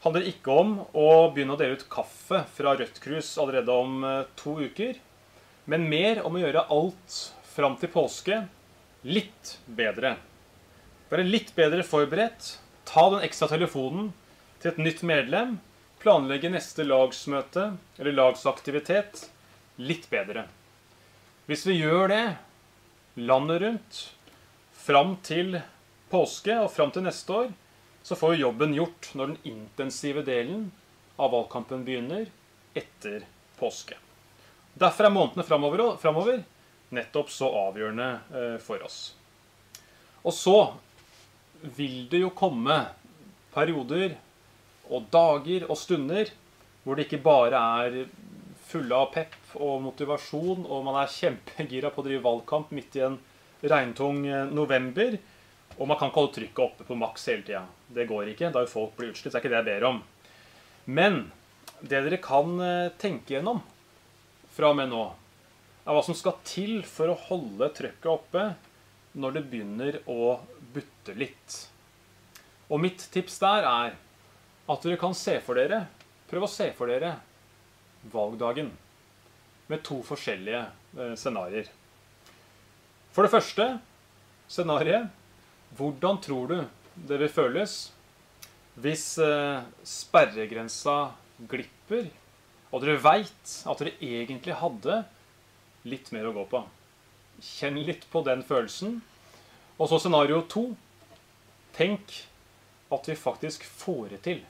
[0.04, 4.26] handler ikke om å begynne å dele ut kaffe fra Rødt Krus allerede om eh,
[4.38, 4.98] to uker,
[5.70, 7.18] men mer om å gjøre alt
[7.54, 8.42] fram til påske
[9.08, 10.16] litt bedre.
[11.08, 14.10] Være litt bedre forberedt, ta den ekstra telefonen
[14.60, 15.58] til et nytt medlem,
[16.00, 19.26] planlegge neste lagsmøte eller lagsaktivitet
[19.80, 20.46] litt bedre.
[21.48, 22.24] Hvis vi gjør det
[23.20, 24.00] landet rundt
[24.84, 25.58] fram til
[26.12, 27.52] påske og fram til neste år,
[28.04, 30.66] så får vi jobben gjort når den intensive delen
[31.16, 32.26] av valgkampen begynner
[32.76, 33.24] etter
[33.56, 33.96] påske.
[34.74, 35.46] Derfor er månedene
[35.96, 36.42] framover
[36.94, 39.14] nettopp så avgjørende eh, for oss.
[40.24, 40.58] Og så
[41.76, 42.76] vil det jo komme
[43.54, 44.18] perioder
[44.92, 46.28] og dager og stunder
[46.84, 48.00] hvor det ikke bare er
[48.68, 53.04] fulle av pepp og motivasjon, og man er kjempegira på å drive valgkamp midt i
[53.06, 53.16] en
[53.64, 55.16] regntung eh, november.
[55.78, 57.64] Og man kan ikke holde trykket oppe på maks hele tida.
[57.94, 58.52] Det går ikke.
[58.54, 59.32] Da vil folk bli utslitt.
[59.32, 60.00] Det er ikke det jeg ber om.
[60.84, 61.20] Men
[61.80, 63.62] det dere kan eh, tenke gjennom
[64.54, 65.02] fra og med nå,
[65.84, 68.44] er hva som skal til for å holde trykket oppe
[69.18, 70.36] når det begynner å
[70.74, 71.56] butte litt.
[72.70, 73.96] Og mitt tips der er
[74.70, 75.84] at dere kan se for dere
[76.24, 77.10] Prøv å se for dere
[78.10, 78.70] valgdagen
[79.68, 81.68] med to forskjellige eh, scenarioer.
[83.14, 83.66] For det første
[84.50, 85.12] scenarioet
[85.78, 86.58] hvordan tror du
[87.08, 87.74] det vil føles
[88.74, 91.14] hvis eh, sperregrensa
[91.50, 92.08] glipper,
[92.74, 95.02] og dere veit at dere egentlig hadde
[95.86, 96.62] litt mer å gå på?
[97.38, 98.96] Kjenn litt på den følelsen.
[99.78, 100.68] Og så scenario to.
[101.74, 102.16] Tenk
[102.94, 104.42] at vi faktisk får det til.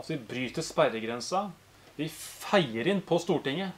[0.00, 1.46] At vi bryter sperregrensa.
[1.96, 3.72] Vi feier inn på Stortinget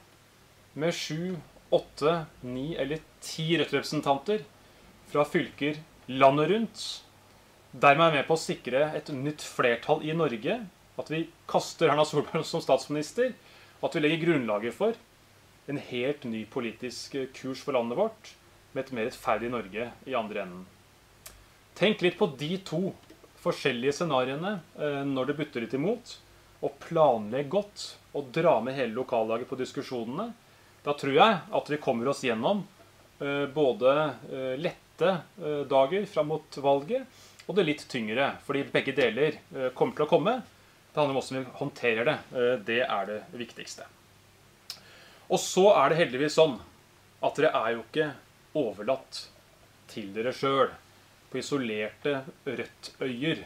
[0.79, 1.35] med sju,
[1.71, 4.43] åtte, ni eller ti Rødt-representanter
[5.11, 5.79] fra fylker
[6.19, 6.83] landet rundt.
[7.71, 10.57] Dermed er vi med på å sikre et nytt flertall i Norge.
[10.99, 13.31] At vi kaster Erna Solberg som statsminister.
[13.79, 14.97] Og at vi legger grunnlaget for
[15.71, 18.33] en helt ny politisk kurs for landet vårt.
[18.73, 20.67] Med et mer rettferdig Norge i andre enden.
[21.77, 22.91] Tenk litt på de to
[23.41, 26.17] forskjellige scenarioene eh, når det butter litt imot.
[26.61, 30.29] Og planlegg godt og dra med hele lokallaget på diskusjonene.
[30.85, 32.63] Da tror jeg at vi kommer oss gjennom
[33.21, 33.95] eh, både
[34.29, 34.55] eh,
[35.01, 37.07] lette eh, dager fram mot valget
[37.47, 38.35] og det litt tyngre.
[38.45, 40.35] Fordi begge deler eh, kommer til å komme.
[40.91, 42.17] Det handler om hvordan vi håndterer det.
[42.35, 43.87] Eh, det er det viktigste.
[45.31, 46.57] Og så er det heldigvis sånn
[47.21, 48.11] at dere er jo ikke
[48.59, 49.25] overlatt
[49.91, 50.71] til dere sjøl
[51.31, 53.45] på isolerte Rødt-øyer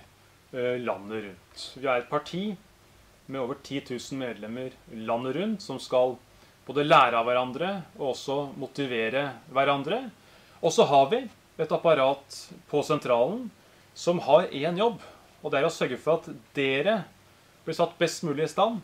[0.81, 1.63] landet rundt.
[1.75, 2.45] Vi er et parti
[3.27, 4.73] med over 10 000 medlemmer
[5.05, 6.15] landet rundt som skal
[6.65, 9.99] både lære av hverandre og også motivere hverandre.
[10.65, 11.19] Og så har vi
[11.57, 12.39] et apparat
[12.69, 13.47] på sentralen
[13.95, 14.99] som har én jobb,
[15.41, 17.03] og det er å sørge for at dere
[17.65, 18.81] blir satt best mulig i stand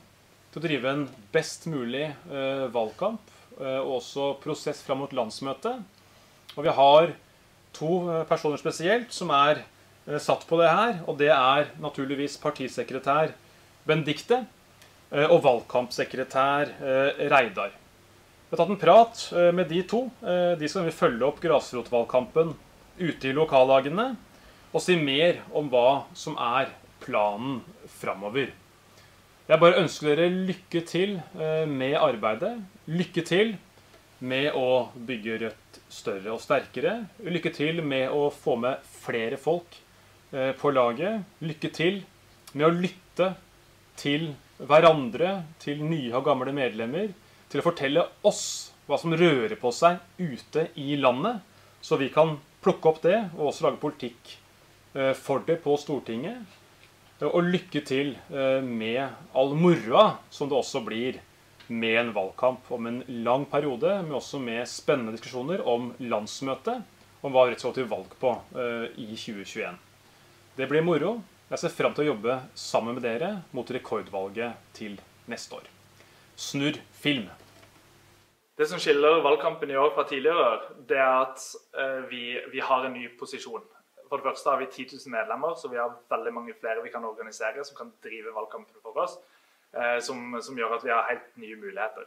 [0.51, 1.03] til å drive en
[1.33, 5.83] best mulig eh, valgkamp og også prosess fram mot landsmøtet.
[6.55, 7.11] Og vi har
[7.77, 7.91] to
[8.25, 9.61] personer spesielt som er
[10.23, 10.95] satt på det her.
[11.05, 13.35] Og det er naturligvis partisekretær
[13.85, 14.39] Benedicte
[15.11, 16.73] og valgkampsekretær
[17.29, 17.75] Reidar.
[18.51, 19.21] Vi har tatt en prat
[19.55, 20.01] med de to.
[20.59, 22.51] De skal følge opp grasrotvalgkampen
[22.99, 24.09] ute i lokallagene
[24.71, 26.71] og si mer om hva som er
[27.03, 27.61] planen
[27.99, 28.51] framover.
[29.49, 32.53] Jeg bare ønsker dere lykke til eh, med arbeidet.
[32.87, 33.55] Lykke til
[34.23, 36.93] med å bygge Rødt større og sterkere.
[37.25, 39.75] Lykke til med å få med flere folk
[40.31, 41.25] eh, på laget.
[41.43, 41.99] Lykke til
[42.53, 43.33] med å lytte
[43.99, 44.29] til
[44.61, 47.11] hverandre, til nye og gamle medlemmer.
[47.51, 48.43] Til å fortelle oss
[48.87, 51.41] hva som rører på seg ute i landet,
[51.83, 54.35] så vi kan plukke opp det og også lage politikk
[54.95, 56.57] eh, for det på Stortinget.
[57.21, 59.03] Og lykke til eh, med
[59.37, 61.19] all moroa som det også blir
[61.71, 66.81] med en valgkamp om en lang periode, men også med spennende diskusjoner om landsmøtet,
[67.21, 69.77] om hva Rødt skal til valg på eh, i 2021.
[70.57, 71.19] Det blir moro.
[71.51, 74.97] Jeg ser fram til å jobbe sammen med dere mot rekordvalget til
[75.31, 75.69] neste år.
[76.39, 77.29] Snurr film.
[78.61, 80.49] Det som skiller valgkampen i år fra tidligere,
[80.89, 81.43] det er at
[81.81, 83.63] eh, vi, vi, har en ny posisjon.
[84.05, 86.91] For det første har vi 10 000 medlemmer, så vi har veldig mange flere vi
[86.93, 89.17] kan organisere som kan drive valgkampen for oss.
[89.73, 92.05] Eh, som, som, gjør at vi har helt nye muligheter.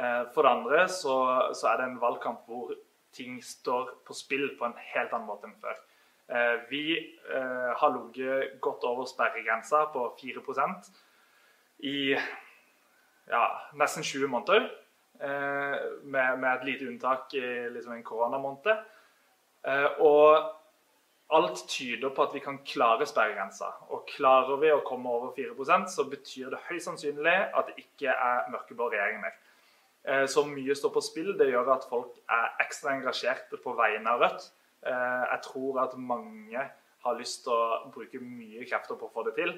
[0.00, 1.18] Eh, for det andre så,
[1.52, 2.72] så, er det en valgkamp hvor
[3.12, 5.76] ting står på spill på en helt annen måte enn før.
[6.70, 6.84] Vi
[7.76, 10.92] har ligget godt over sperregrensa på 4%
[11.90, 14.70] i ja, nesten 20 måneder.
[15.20, 17.42] Eh, med, med, et lite unntak i
[17.74, 18.70] liksom en koronamåned.
[19.68, 20.46] Eh, og
[21.36, 23.68] alt tyder på at vi kan klare sperregrensa.
[23.92, 28.14] Og klarer vi å komme over 4% så betyr det høyst sannsynlig at det ikke
[28.14, 29.36] er mørkeblå regjering mer.
[30.08, 31.34] Eh, så mye står på spill.
[31.36, 34.48] Det gjør at folk er ekstra engasjerte på vegne av Rødt.
[34.80, 36.62] Jeg tror at mange
[37.04, 39.50] har lyst til å bruke mye krefter på å få det til.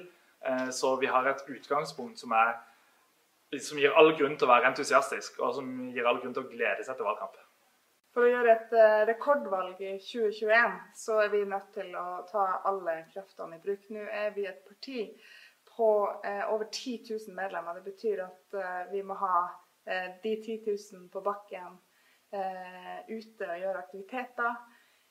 [0.75, 2.57] Så vi har et utgangspunkt som er
[3.61, 6.49] som gir all grunn til å være entusiastisk, og som gir all grunn til å
[6.51, 7.37] glede seg til valgkamp.
[8.13, 12.43] For å gjøre et uh, rekordvalg i 2021, så er vi nødt til å ta
[12.69, 13.87] alle kreftene i bruk.
[13.89, 15.07] Nå er vi et parti
[15.73, 17.79] på uh, over 10 000 medlemmer.
[17.79, 19.49] Det betyr at uh, vi må ha
[19.83, 21.73] de 10 000 på bakken
[22.31, 24.53] ute og gjøre aktiviteter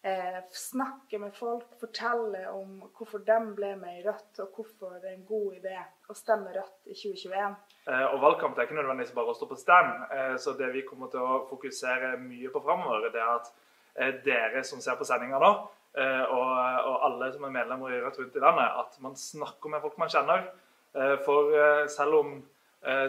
[0.03, 5.11] eh, snakke med folk, fortelle om hvorfor de ble med i Rødt, og hvorfor det
[5.11, 5.77] er en god idé
[6.11, 7.59] å stemme Rødt i 2021.
[7.87, 9.93] Eh, og Valgkamp er ikke nødvendigvis bare å stå på stand.
[10.11, 13.53] Eh, så det vi kommer til å fokusere mye på framover, det er at
[13.95, 15.53] eh, dere som ser på sendinga nå,
[15.99, 19.75] eh, og, og, alle som er medlemmer i Rødt rundt i landet, at man snakker
[19.75, 20.51] med folk man kjenner.
[20.99, 21.55] Eh, for
[21.89, 22.41] selv om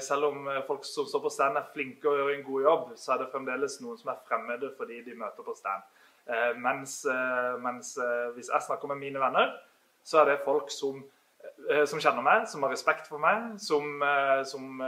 [0.06, 3.16] selv om folk som står på stand er flinke og gjør en god jobb, så
[3.16, 5.82] er det fremdeles noen som er fremmede fordi de møter på stand.
[6.28, 9.52] Eh, mens, eh, mens eh, hvis jeg snakker med mine venner,
[10.04, 11.04] så er det folk som,
[11.88, 14.04] som kjenner meg, som har respekt for meg, som,
[14.48, 14.82] som,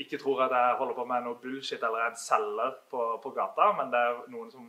[0.00, 3.32] ikke tror at jeg holder på med noe bullshit eller er en selger på, på
[3.36, 4.66] gata, men det er noen som,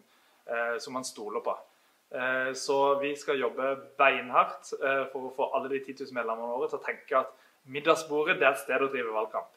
[0.79, 1.58] som man stoler på.
[2.55, 4.71] Så vi skal jobbe beinhardt
[5.12, 7.36] for å få alle de 10 000 medlemmene våre til å tenke at
[7.67, 9.51] middagsbordet det er et sted å drive valgkamp.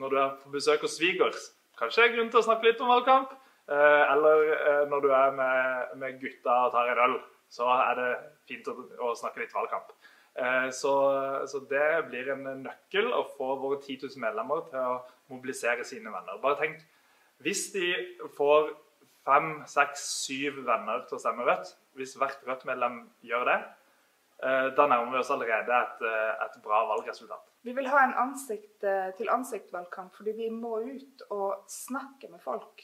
[0.00, 2.80] Når du er på besøk hos svigers, kanskje det er grunn til å snakke litt
[2.80, 3.36] om valgkamp.
[3.72, 7.18] Eh, eller eh, når du er med, med, gutta og tar en øl,
[7.52, 8.10] så er det
[8.48, 8.74] fint å,
[9.06, 9.92] å snakke litt valgkamp.
[10.34, 10.92] Eh, så,
[11.48, 15.00] så, det blir en nøkkel å få våre 10 000 medlemmer til å
[15.32, 16.40] mobilisere sine venner.
[16.42, 16.82] Bare tenk,
[17.44, 17.94] hvis de
[18.36, 18.74] får
[19.24, 23.60] fem, seks, syv venner til å stemme Rødt, hvis hvert Rødt-medlem gjør det,
[24.74, 26.00] da nærmer vi oss allerede et,
[26.42, 27.44] et bra valgresultat.
[27.62, 32.82] Vi vil ha en ansikt-til-ansikt-valgkamp fordi vi må ut og snakke med folk.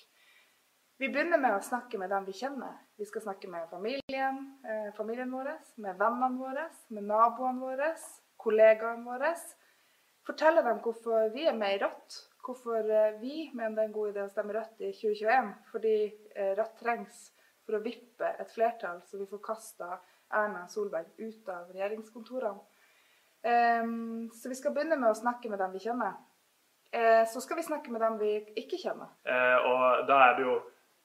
[0.99, 2.73] Vi begynner med å snakke med dem vi kjenner.
[2.99, 7.91] Vi skal snakke med familien, eh, familien vår, med vennene våre, med naboene våre,
[8.37, 9.31] kollegaene våre.
[10.27, 12.17] Fortelle dem hvorfor vi er med i Rødt.
[12.43, 15.53] Hvorfor eh, vi mener det er en god idé å stemme Rødt i 2021.
[15.71, 15.93] Fordi
[16.35, 17.21] eh, Rødt trengs
[17.63, 20.01] for å vippe et flertall, så vi får kasta
[20.35, 22.59] Erna Solberg ut av regjeringskontorene.
[23.47, 26.19] Um, så vi skal begynne med å snakke med dem vi kjenner.
[26.91, 29.15] Uh, så skal vi snakke med dem vi ikke kjenner.
[29.23, 30.57] Uh, og da er det jo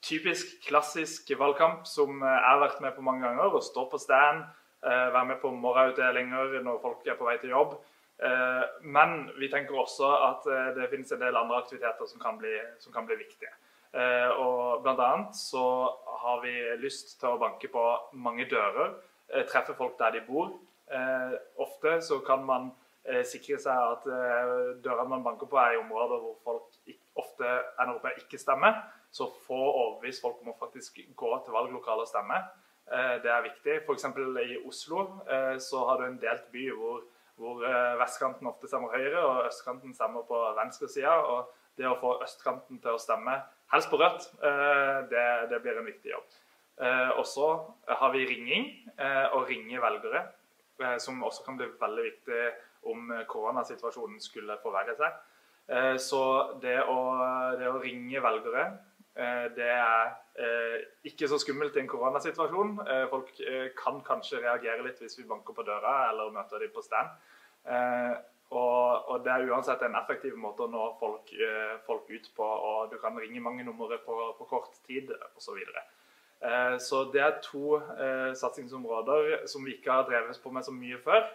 [0.03, 3.55] typisk klassisk valgkamp som eh, jeg har vært med på mange ganger.
[3.55, 4.43] Å stå på stand,
[4.83, 7.77] eh, være med på morgenutdelinger når folk er på vei til jobb.
[8.23, 8.63] Eh,
[8.95, 12.95] men vi tenker også at det finnes en del andre aktiviteter som kan bli, som
[12.95, 13.51] kan bli viktige.
[13.93, 15.61] Og blant annet så
[16.23, 17.81] har vi lyst til å banke på
[18.25, 18.95] mange dører.
[19.51, 20.49] Treffe folk der de bor.
[21.61, 22.71] Ofte så kan man
[23.29, 24.07] sikre seg at
[24.81, 28.73] dørene man banker på, er i områder hvor folk ofte ender opp med ikke stemme.
[29.13, 32.39] Så få overbevist folk om å faktisk gå til valglokalet og stemme.
[32.91, 33.75] Eh, det er viktig.
[33.85, 34.05] F.eks.
[34.43, 37.03] i Oslo eh, så har du en delt by hvor,
[37.39, 41.15] hvor eh, vestkanten ofte stemmer høyre, og østkanten stemmer på venstresida.
[41.29, 43.39] Og det å få østkanten til å stemme,
[43.73, 44.27] helst på rødt,
[45.09, 46.35] det, det blir en viktig jobb.
[47.17, 47.47] Og så
[47.89, 48.67] har vi ringing,
[49.33, 50.21] å ringe velgere,
[51.01, 52.43] som også kan bli veldig viktig
[52.93, 55.17] om koronasituasjonen skulle forverre seg.
[56.05, 56.21] Så
[56.61, 56.99] det å,
[57.57, 58.67] det å ringe velgere
[59.55, 62.79] det er eh, ikke så skummelt i en koronasituasjon.
[62.81, 63.29] Eh, folk
[63.77, 67.13] kan kanskje reagere litt hvis vi banker på døra eller møter dem på stand.
[68.53, 71.31] Og, det er uansett en effektiv måte å nå folk,
[71.87, 72.45] folk ut på.
[72.45, 75.57] og Du kan ringe mange numre på, på kort tid osv.
[75.63, 75.85] Så,
[76.85, 77.79] så det er to
[78.37, 81.25] satsingsområder som vi ikke har drevet på med så mye før.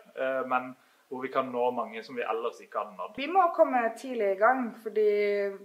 [0.46, 0.76] men
[1.08, 3.16] hvor vi kan nå mange som vi ellers ikke hadde nådd.
[3.16, 5.08] Vi må komme tidlig i gang, fordi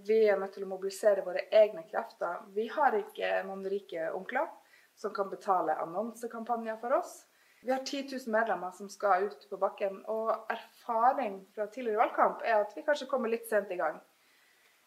[0.07, 2.45] vi er nødt til å mobilisere våre egne krefter.
[2.55, 4.47] Vi har ikke noen rike onkler
[4.95, 7.23] som kan betale annonsekampanjer for oss.
[7.63, 12.43] Vi har 10 000 medlemmer som skal ut på bakken, og erfaring fra tidligere valgkamp
[12.43, 14.01] er at vi kanskje kommer litt sent i gang.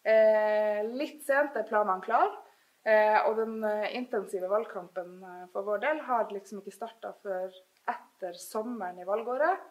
[0.07, 2.35] Eh, litt sent er planene klare.
[2.87, 7.49] Eh, og den eh, intensive valgkampen eh, for vår del har liksom ikke starta før
[7.91, 9.65] etter sommeren i valgåret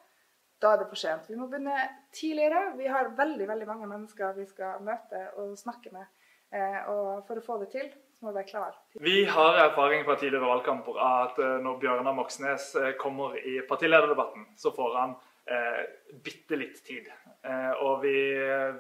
[0.63, 1.29] da er det for sent.
[1.29, 1.77] Vi må begynne
[2.17, 2.71] tidligere.
[2.79, 6.09] Vi har veldig veldig mange mennesker vi skal møte og snakke med.
[6.55, 8.77] Eh, og for å få det til, så må vi være klar.
[9.03, 14.47] Vi har erfaring fra tidligere valgkamper at eh, når Bjørnar Moxnes eh, kommer i partilederdebatten,
[14.57, 15.17] så får han
[15.51, 15.83] eh,
[16.25, 17.11] bitte litt tid.
[17.43, 18.17] Eh, og vi,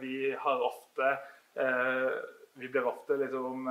[0.00, 1.12] vi, har ofte
[1.60, 2.08] eh,
[2.56, 3.68] Vi blir ofte liksom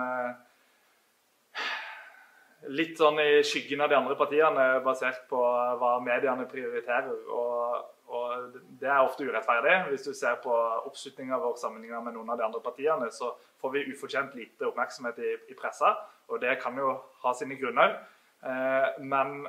[2.76, 5.42] litt sånn i skyggen av de andre partiene, basert på
[5.82, 7.18] hva mediene prioriterer.
[7.34, 7.95] Og
[8.80, 9.76] det er ofte urettferdig.
[9.90, 10.54] Hvis du ser på
[10.88, 15.20] oppslutninga vår sammenlignet med noen av de andre partiene, så får vi ufortjent lite oppmerksomhet
[15.24, 15.96] i, i pressa,
[16.30, 16.94] og det kan jo
[17.24, 17.98] ha sine grunner.
[18.46, 19.48] Eh, men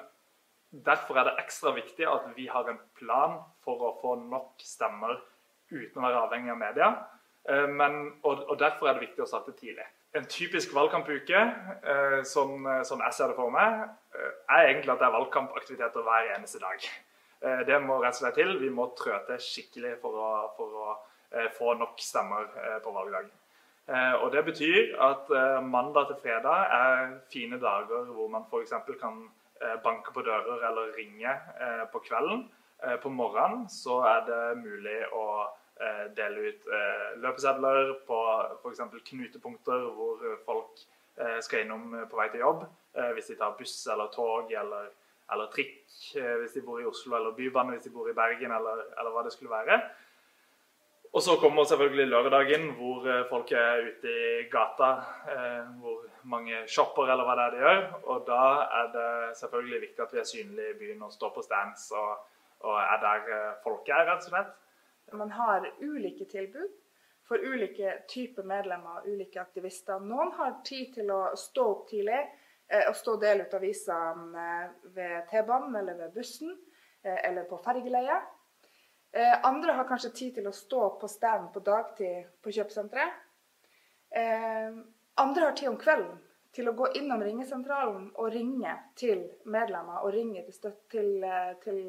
[0.70, 5.18] derfor er det ekstra viktig at vi har en plan for å få nok stemmer
[5.72, 6.90] uten å være avhengig av media.
[7.48, 9.86] Eh, men, og, og, derfor er det viktig å starte tidlig.
[10.16, 11.42] En typisk valgkampuke,
[11.92, 13.84] eh, som, som jeg ser det for meg,
[14.16, 16.88] er egentlig at det er valgkampaktiviteter hver eneste dag.
[17.46, 18.54] Eh, det må rett og slett til.
[18.60, 20.86] Vi må trø til skikkelig for å, for å
[21.30, 23.32] eh, få nok stemmer eh, på valgdagen.
[23.86, 25.28] Og Det betyr at
[25.62, 28.72] mandag til fredag er fine dager hvor man f.eks.
[28.98, 29.20] kan
[29.84, 31.34] banke på dører eller ringe
[31.92, 32.42] på kvelden.
[33.04, 35.22] På morgenen så er det mulig å
[36.18, 36.66] dele ut
[37.22, 38.18] løpesedler på
[38.56, 38.82] f.eks.
[39.12, 40.82] knutepunkter hvor folk
[41.46, 42.66] skal innom på vei til jobb.
[43.14, 44.90] Hvis de tar buss eller tog eller
[45.32, 45.78] eller trikk
[46.16, 49.14] eh, hvis de bor i Oslo, eller bybane hvis de bor i Bergen, eller, eller
[49.14, 49.80] hva det skulle være.
[51.16, 54.92] Og så kommer selvfølgelig lørdagen, hvor eh, folk er ute i gata,
[55.32, 57.82] eh, hvor mange shopper eller hva det er de gjør.
[58.12, 58.44] Og da
[58.80, 59.10] er det
[59.40, 62.24] selvfølgelig viktig at vi er synlige i byen og står på stands og,
[62.66, 63.30] og er der
[63.64, 64.56] folk er, rett og slett.
[65.14, 66.72] Man har ulike tilbud
[67.26, 70.02] for ulike typer medlemmer, ulike aktivister.
[70.02, 72.20] Noen har tid til å stå opp tidlig
[72.66, 76.50] å stå og dele ut avisene eh, ved T-banen eller ved bussen
[77.02, 78.22] eh, eller på fergeleie.
[79.16, 83.14] Andre har kanskje tid til å stå på stand på dagtid på kjøpesenteret.
[85.22, 86.18] Andre har tid om kvelden
[86.52, 91.24] til å gå innom ringesentralen og ringe til medlemmer og ringe til, støt til,
[91.62, 91.80] til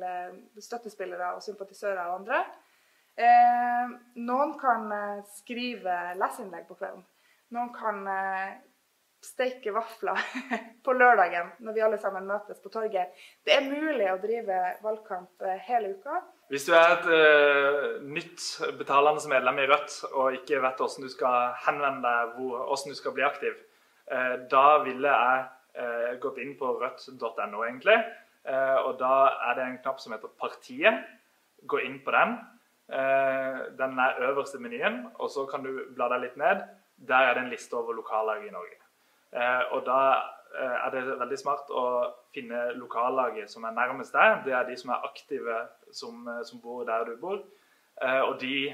[0.64, 2.40] støttespillere og sympatisører og andre.
[4.24, 4.88] Noen kan
[5.34, 7.04] skrive leseinnlegg på kvelden.
[7.58, 8.08] Noen kan
[9.24, 10.20] steike vafler
[10.86, 13.14] på lørdagen når vi alle sammen møtes på torget.
[13.46, 16.22] Det er mulig å drive valgkamp eh, hele uka.
[16.52, 18.44] Hvis du er et uh, nytt
[18.80, 23.00] betalende medlem i Rødt og ikke vet hvordan du skal henvende deg, hvor, hvordan du
[23.00, 23.58] skal bli aktiv,
[24.14, 25.44] uh, da ville jeg
[25.82, 28.00] uh, gått inn på rødt.no, egentlig.
[28.48, 29.16] og da
[29.50, 31.02] er det en knapp som heter 'Partiet'.
[31.68, 32.38] Gå inn på den.
[33.80, 36.64] den er øverst i menyen, og så kan du bla deg litt ned.
[36.96, 38.87] Der er det en liste over lokallag i Norge.
[39.36, 40.02] Eh, og da
[40.56, 41.86] eh, er det veldig smart å
[42.36, 44.44] finne lokallaget som er nærmest deg.
[44.46, 45.62] Det er de som er aktive,
[45.92, 47.42] som, eh, som bor der du bor.
[47.98, 48.70] Og de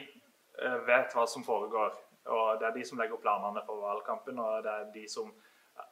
[0.83, 1.93] vet hva som foregår.
[2.27, 5.29] Og det er de som legger planene for valgkampen, og det er de som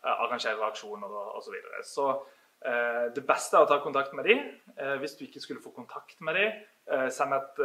[0.03, 1.45] arrangerer aksjoner osv.
[1.45, 1.79] Så, videre.
[1.87, 4.35] så det beste er å ta kontakt med de.
[4.99, 6.43] Hvis du ikke skulle få kontakt med de,
[7.13, 7.61] send, et,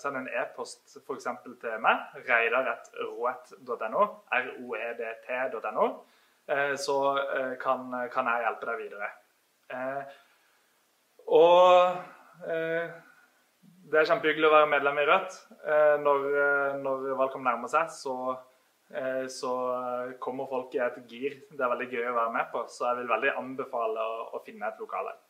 [0.00, 1.28] send, en e-post f.eks.
[1.62, 2.18] til meg.
[2.28, 4.04] reidar.roet.no.
[4.32, 5.88] roedt.no.
[6.78, 6.98] så
[7.62, 9.08] kan, kan, jeg hjelpe deg videre.
[11.26, 11.96] og
[13.86, 15.36] det er kjempehyggelig å være medlem i Rødt.
[16.02, 16.24] Når,
[16.82, 18.16] når valgkampen nærmer seg, så
[18.90, 19.52] eh, så
[20.22, 22.64] kommer folk i et gir det er veldig gøy å være med på.
[22.72, 25.20] Så jeg vil veldig anbefale å, finne et lokallag.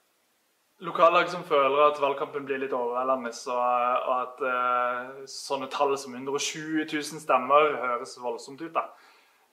[0.85, 6.83] Lokallag som føler at valgkampen blir litt overveldende, og, at uh, sånne tall som 120
[6.85, 8.75] 000 stemmer høres voldsomt ut.
[8.75, 8.85] Da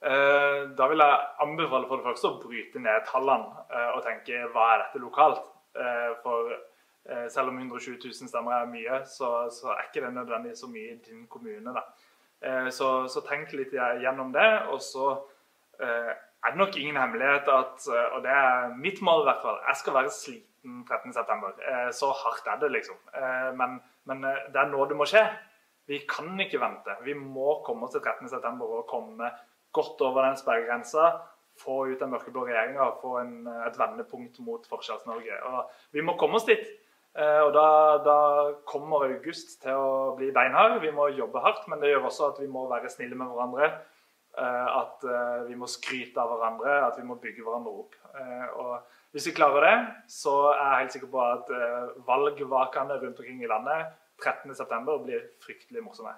[0.04, 4.44] uh, Da vil jeg anbefale for det første å bryte ned tallene uh, og tenke
[4.52, 5.50] hva er dette lokalt?
[6.22, 6.52] for
[7.34, 10.92] selv om 120 000 stemmer er mye, så, så, er ikke det nødvendig så mye
[10.92, 11.74] i din kommune.
[11.74, 11.82] da.
[12.70, 14.46] Så, så, tenk litt gjennom det.
[14.70, 15.08] Og så
[15.82, 16.14] er
[16.46, 19.98] det nok ingen hemmelighet at, og det er mitt mål i hvert fall, jeg skal
[19.98, 21.50] være sliten 13.9.
[21.70, 22.96] Eh, så hardt er det, liksom.
[23.14, 25.24] Eh, men, men, eh, det er nå det må skje.
[25.88, 26.96] Vi kan ikke vente.
[27.04, 28.56] Vi må komme oss til 13.9.
[28.64, 29.30] og komme
[29.74, 31.10] godt over den sperregrensa.
[31.60, 33.34] Få ut den mørkeblå regjeringa og få en,
[33.66, 35.36] et vendepunkt mot Forskjells-Norge.
[35.94, 36.64] Vi må komme oss dit.
[37.14, 37.66] Og da,
[38.02, 38.16] da,
[38.66, 40.80] kommer august til å bli beinhard.
[40.82, 43.68] Vi må jobbe hardt, men det gjør også at vi må være snille med hverandre.
[44.34, 45.06] At
[45.46, 47.94] vi må skryte av hverandre, at vi må bygge hverandre opp.
[48.64, 48.74] Og
[49.14, 49.74] hvis vi klarer det,
[50.10, 53.92] så er jeg helt sikker på at uh, valgvakene rundt omkring i landet
[54.24, 56.16] 13.9 blir fryktelig morsomme.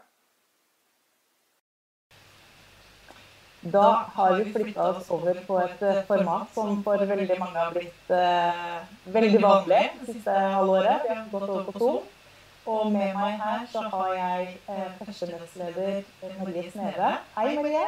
[3.72, 3.84] Da
[4.14, 8.12] har vi flytta oss over på et eh, format som for veldig mange har blitt
[8.14, 11.02] uh, veldig vanlig det siste halvåret.
[11.08, 11.92] Vi har gått over på to.
[12.66, 16.02] Og med meg her så har jeg uh, førstenestleder
[16.38, 17.16] Marie Sneve.
[17.36, 17.86] Hei, Marie.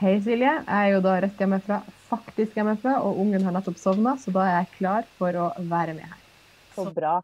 [0.00, 0.48] Hei, Silje.
[0.48, 1.76] Jeg er jo da rett hjemmefra,
[2.08, 5.92] faktisk hjemmefra, og ungen har nettopp sovna, så da er jeg klar for å være
[5.98, 6.22] med her.
[6.72, 7.18] Så bra.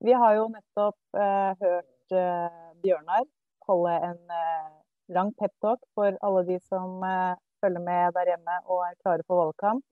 [0.00, 3.28] Vi har jo nettopp eh, hørt eh, Bjørnar
[3.68, 4.72] holde en eh,
[5.12, 9.44] lang peptalk for alle de som eh, følger med der hjemme og er klare for
[9.44, 9.84] valgkamp.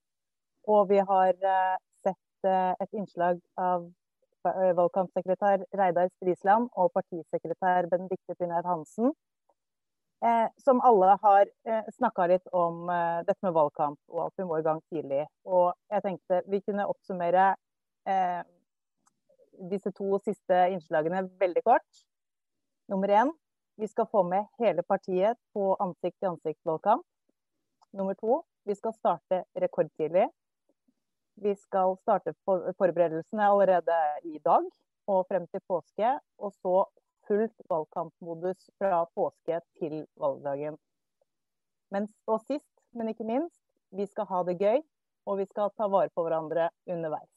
[0.72, 3.90] Og vi har eh, sett eh, et innslag av
[4.48, 9.12] valgkampsekretær Reidar Strisland og partisekretær Benedicte Tynært Hansen
[10.20, 14.44] Eh, som alle har eh, snakka litt om eh, dette med valgkamp, og at vi
[14.44, 15.22] må i gang tidlig.
[15.48, 17.46] Og jeg tenkte vi kunne oppsummere
[18.04, 18.42] eh,
[19.70, 22.04] disse to siste innslagene veldig kort.
[22.92, 23.32] Nummer én
[23.80, 27.06] vi skal få med hele partiet på ansikt-til-ansikt-valgkamp.
[27.96, 30.26] Nummer to vi skal starte rekordtidlig.
[31.40, 33.96] Vi skal starte forberedelsene allerede
[34.28, 34.68] i dag
[35.08, 36.12] og frem til påske.
[36.36, 36.84] Og så
[37.30, 40.78] fullt valgkampmodus fra påske til valgdagen.
[41.94, 43.60] Men, og sist, men ikke minst,
[43.94, 44.82] vi skal ha det gøy,
[45.30, 47.30] og vi skal ta vare på hverandre underveis.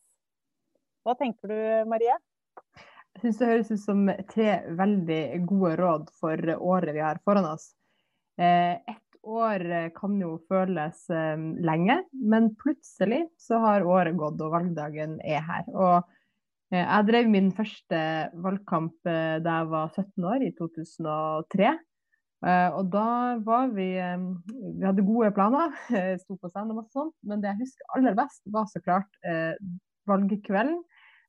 [1.03, 1.57] Hva tenker du,
[1.89, 2.15] Marie?
[3.13, 7.51] Jeg synes Det høres ut som tre veldig gode råd for året vi har foran
[7.51, 7.73] oss.
[8.41, 14.55] Eh, ett år kan jo føles eh, lenge, men plutselig så har året gått og
[14.55, 15.69] valgdagen er her.
[15.69, 16.09] Og
[16.73, 17.97] jeg drev min første
[18.41, 21.73] valgkamp eh, da jeg var 17 år, i 2003.
[22.43, 23.07] Eh, og da
[23.45, 25.75] var vi Vi hadde gode planer,
[26.23, 27.15] sto på scenen og masse sånt.
[27.21, 29.09] Men det jeg husker aller best, var så klart
[30.09, 30.79] valgkvelden.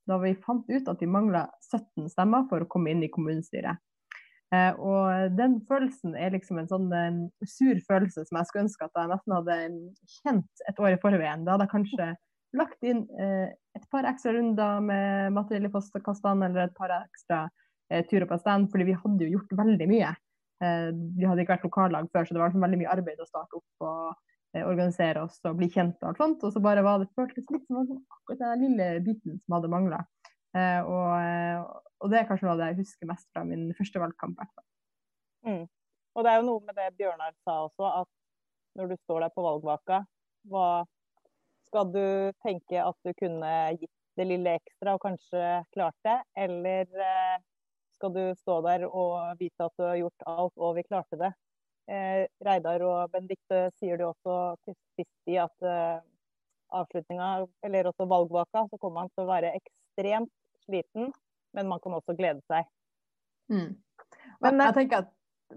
[0.08, 3.80] Da vi fant ut at vi mangla 17 stemmer for å komme inn i kommunestyret.
[4.54, 6.90] Og den følelsen er liksom en sånn
[7.48, 9.56] sur følelse som jeg skulle ønske at jeg nesten hadde
[10.18, 11.46] kjent et år i forveien.
[11.46, 12.10] Da hadde jeg kanskje
[12.58, 17.44] lagt inn eh, et par ekstra runder med materiell i postkastene eller et par ekstra
[17.90, 20.12] eh, turer på stand, fordi vi hadde jo gjort veldig mye.
[20.62, 23.28] Eh, vi hadde ikke vært lokallag før, så det var liksom veldig mye arbeid å
[23.28, 24.22] starte opp og
[24.54, 26.44] organisere oss og bli kjent og alt sånt.
[26.46, 29.98] Og så bare var det føltes litt som akkurat den lille biten som hadde mangla.
[30.54, 34.44] Og, og, det er kanskje noe av det jeg husker mest fra min første valgkamp.
[35.42, 35.64] Mm.
[36.14, 39.34] Og det er jo noe med det Bjørnar sa også, at når du står der
[39.34, 40.04] på valgvaka,
[40.46, 40.68] hva
[41.74, 45.42] skal du tenke at du kunne gitt det lille ekstra og kanskje
[45.74, 47.40] klart det, eller eh,
[47.96, 51.32] skal du stå der og vite at du har gjort alt og vi klarte det?
[51.90, 55.98] Eh, Reidar og Benedicte sier det også til sist i at eh,
[56.78, 57.32] avslutninga,
[57.66, 60.30] eller også valgvaka, så kommer man til å være ekstremt
[60.68, 61.10] sliten,
[61.58, 62.70] men man kan også glede seg.
[63.50, 63.74] Mm.
[64.46, 65.10] Men jeg tenker at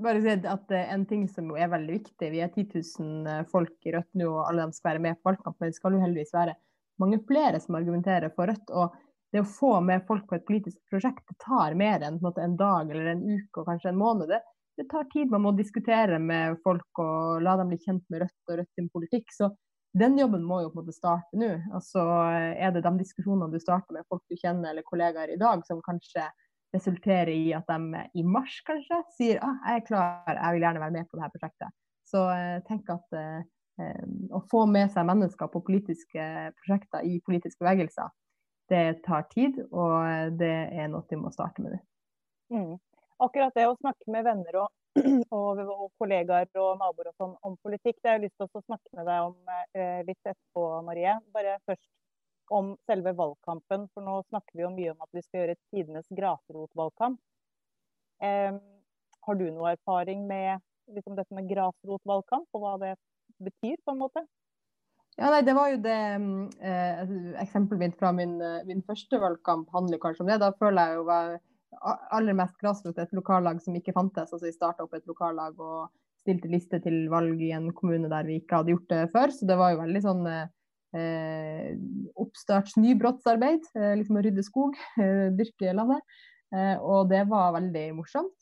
[0.04, 2.68] bare si at En ting som er veldig viktig, vi er 10
[3.00, 5.72] 000 eh, folk i Rødt nå, og alle de skal være med på valgkamp, men
[5.72, 6.56] det skal jo heldigvis være
[7.02, 8.74] mange flere som argumenterer for Rødt.
[8.74, 8.96] og
[9.32, 12.56] det å få med folk på et politisk prosjekt det tar mer enn en, en
[12.60, 14.32] dag eller en uke og kanskje en måned.
[14.32, 14.40] Det,
[14.80, 15.32] det, tar tid.
[15.34, 18.88] Man må diskutere med folk og la dem bli kjent med Rødt og Rødt sin
[18.94, 19.34] politikk.
[19.36, 19.52] Så
[19.98, 21.52] den jobben må jo på en måte starte nå.
[21.76, 22.04] Altså,
[22.56, 25.84] er det de diskusjonene du starter med folk du kjenner eller kollegaer i dag, som
[25.84, 26.28] kanskje
[26.76, 30.84] resultere i at de i mars kanskje sier ah, jeg er klar, jeg vil gjerne
[30.84, 31.76] være med på dette prosjektet.
[32.08, 32.24] Så
[32.68, 36.28] tenk uh, at eh, å få med seg mennesker på politiske
[36.62, 38.14] prosjekter i politiske bevegelser,
[38.72, 41.84] det tar tid, og det er noe vi må starte med nå.
[42.52, 42.74] Mm.
[43.24, 44.72] Akkurat det å snakke med venner og
[45.36, 48.00] og, og, kollegaer og naboer og sånn om politikk.
[48.02, 51.18] Det har jeg lyst til å snakke med deg om eh, litt etterpå, Marie.
[51.36, 51.86] Bare først
[52.54, 53.88] om selve valgkampen.
[53.94, 57.20] For nå snakker vi jo mye om at vi skal gjøre tidenes grasrotvalgkamp.
[58.24, 58.56] Eh,
[59.28, 60.64] har du noe erfaring med
[60.96, 62.96] liksom, dette med grasrotvalgkamp, og hva det
[63.44, 64.24] betyr, på en måte?
[65.18, 65.98] Ja, nei, Det var jo det
[66.62, 70.42] eh, Eksempelet mitt fra min, eh, min, første valgkamp handler kanskje om det.
[70.44, 71.38] Da føler jeg jo var
[72.16, 74.32] aller mest grasrot et lokallag som ikke fantes.
[74.32, 75.90] Altså Vi starta opp et lokallag og
[76.22, 79.34] stilte liste til valg i en kommune der vi ikke hadde gjort det før.
[79.34, 80.54] Så det var jo veldig sånn eh,
[80.96, 83.68] oppstarts-nybrottsarbeid.
[83.76, 86.02] Eh, liksom å rydde skog, eh, dyrke landet.
[86.56, 88.36] Eh, og det var veldig morsomt.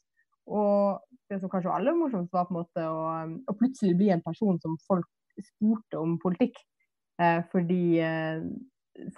[0.46, 3.02] Og det som kanskje var aller morsomst, var på en måte å,
[3.50, 5.10] å plutselig bli en person som folk
[5.42, 6.58] spurte om politikk.
[7.22, 8.44] Eh, fordi eh,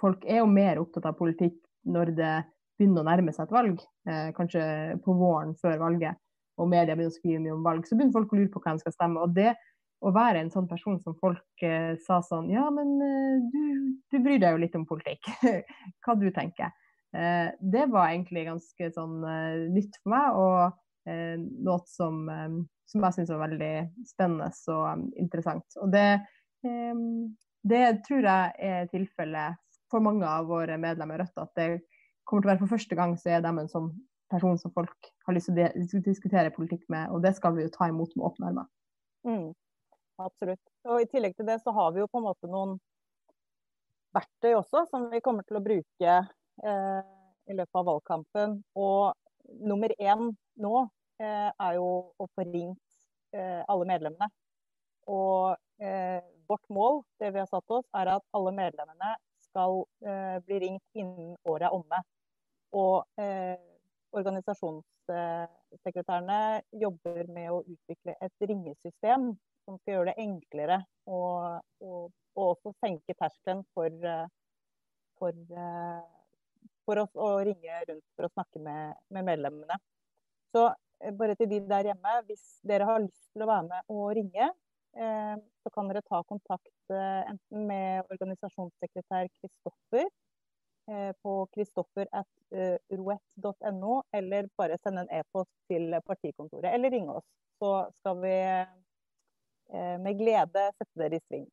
[0.00, 1.58] folk er jo mer opptatt av politikk
[1.88, 2.34] når det
[2.78, 4.62] begynner å nærme seg et valg, eh, kanskje
[5.04, 6.18] på våren før valget,
[6.58, 8.76] og media begynner å skrive mye om valg, så begynner folk å lure på hva
[8.76, 9.24] de skal stemme.
[9.24, 9.52] Og det
[9.98, 13.62] å være en sånn person som folk eh, sa sånn Ja, men eh, du,
[14.12, 15.26] du, bryr deg jo litt om politikk.
[16.04, 16.74] hva du tenker.
[17.16, 22.26] Eh, det var egentlig ganske sånn eh, nytt for meg, og eh, noe som,
[22.88, 23.72] som jeg syns var veldig
[24.06, 25.78] spennende og interessant.
[25.82, 26.08] Og det,
[27.68, 31.68] det tror jeg er tilfellet for mange av våre medlemmer i Rødt, at det
[32.28, 33.92] kommer til å være for første gang så er de en sånn
[34.28, 37.72] person som folk har lyst til å diskutere politikk med, og det skal vi jo
[37.72, 38.68] ta imot med åpne armer.
[39.24, 39.46] Mm,
[40.22, 40.62] absolutt.
[40.88, 42.76] Og I tillegg til det så har vi jo på en måte noen
[44.16, 46.14] verktøy også som vi kommer til å bruke
[46.64, 47.00] eh,
[47.48, 48.48] i løpet av valgkampen.
[48.78, 49.12] Og
[49.64, 50.30] nummer én
[50.62, 50.74] nå
[51.20, 52.84] eh, er jo å få ringt
[53.36, 54.28] eh, alle medlemmene.
[55.08, 59.10] Og eh, vårt mål, det vi har satt oss, er at alle medlemmene
[59.48, 59.72] skal
[60.04, 61.98] eh, bli ringt innen året er omme.
[62.76, 63.56] Og eh,
[64.16, 66.40] organisasjonssekretærene
[66.80, 69.22] jobber med å utvikle et ringesystem
[69.68, 73.92] som skal gjøre det enklere og, og, og også senke terskelen for,
[75.20, 75.42] for,
[76.88, 79.76] for, oss å ringe rundt for å snakke med, med medlemmene.
[80.56, 80.70] Så
[81.04, 84.06] eh, bare til de der hjemme, hvis dere har lyst til å være med og
[84.16, 84.48] ringe,
[84.96, 90.08] eh, så kan dere ta kontakt eh, enten med organisasjonssekretær Kristoffer
[90.88, 97.26] Eh, på kristoffer.roett.no, eller bare sende en e-post til partikontoret, eller ringe oss.
[97.60, 98.66] Så skal vi eh,
[99.68, 101.46] med glede sette dere i sving.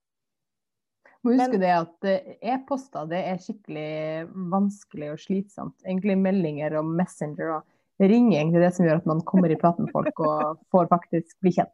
[1.26, 5.78] Må huske Men, det at eh, e-poster det er skikkelig vanskelig og slitsomt.
[5.82, 9.88] Egentlig meldinger og Messenger og ring egentlig det som gjør at man kommer i praten
[9.88, 11.74] med folk og får faktisk bli kjent.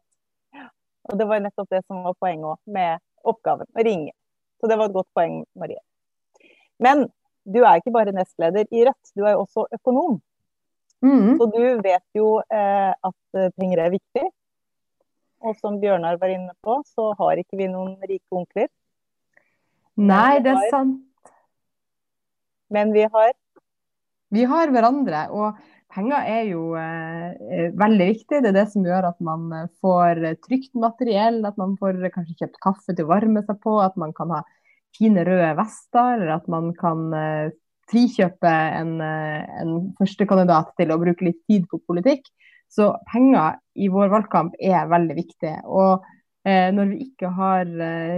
[1.11, 4.13] Og Det var nettopp det som var poenget òg, med oppgaven å ringe.
[4.61, 5.81] Så det var et godt poeng, Marie.
[6.79, 7.09] Men
[7.43, 10.19] du er ikke bare nestleder i Rødt, du er jo også økonom.
[11.03, 11.35] Mm.
[11.41, 14.29] Så du vet jo eh, at eh, penger er viktig.
[15.41, 18.69] Og som Bjørnar var inne på, så har ikke vi noen rike onkler.
[20.01, 21.01] Nei, det er sant.
[22.71, 23.33] Men vi har
[24.31, 25.25] Vi har hverandre.
[25.35, 25.57] Og
[25.91, 28.39] penger er jo eh, veldig viktig.
[28.39, 32.37] Det er det som gjør at man eh, får trygt materiell, at man får kanskje
[32.39, 34.45] kjøpt kaffe til å varme seg på, at man kan ha
[34.95, 37.51] fine røde vester, eller at man kan eh,
[37.91, 42.23] frikjøpe en, uh, en førstekandidat til å bruke litt tid på politikk.
[42.71, 45.53] Så penger i vår valgkamp er veldig viktig.
[45.67, 46.05] Og
[46.47, 47.67] eh, når vi ikke har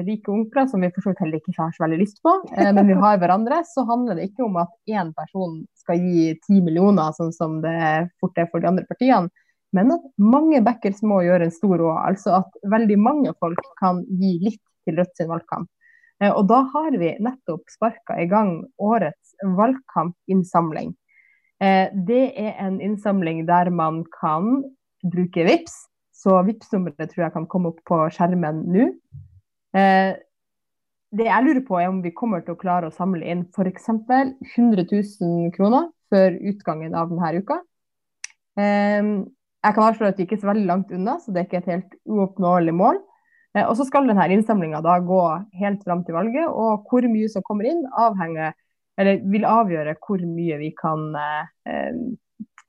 [0.06, 2.91] rike onkler, som vi for så vidt heller ikke har så veldig lyst på, men
[2.91, 7.16] vi har hverandre, så handler det ikke om at én person skal gi ti millioner,
[7.18, 7.80] sånn som det
[8.22, 9.34] fort er for de andre partiene.
[9.74, 11.99] Men at mange backer små gjør en stor råd.
[12.12, 15.70] Altså at veldig mange folk kan gi litt til Rødt sin valgkamp.
[16.22, 20.93] Eh, og da har vi nettopp sparka i gang årets valgkampinnsamling.
[21.64, 24.64] Eh, det er en innsamling der man kan
[25.03, 25.76] bruke VIPS,
[26.14, 28.89] så VIPS-nummeret tror jeg kan komme opp på skjermen nå.
[29.78, 30.11] Eh,
[31.14, 33.89] det jeg lurer på er om vi kommer til å klare å samle inn f.eks.
[33.89, 37.59] 100 000 kroner før utgangen av denne uka.
[39.64, 41.61] Jeg kan avsløre at vi ikke er så veldig langt unna, så det er ikke
[41.61, 42.99] et helt uoppnåelig mål.
[43.55, 45.22] Eh, og så skal denne innsamlinga gå
[45.61, 48.57] helt fram til valget, og hvor mye som kommer inn, avhenger,
[49.00, 51.98] eller vil avgjøre hvor mye vi kan eh,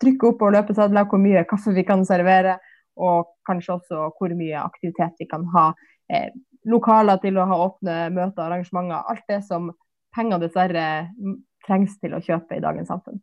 [0.03, 2.59] trykke opp på løpesedler, hvor mye kaffe vi kan servere,
[2.97, 5.71] og kanskje også hvor mye aktivitet vi kan ha.
[6.13, 6.31] Eh,
[6.71, 9.05] lokaler til å ha åpne møter og arrangementer.
[9.13, 9.73] Alt det som
[10.17, 10.87] penger dessverre
[11.67, 13.21] trengs til å kjøpe i dagens samfunn.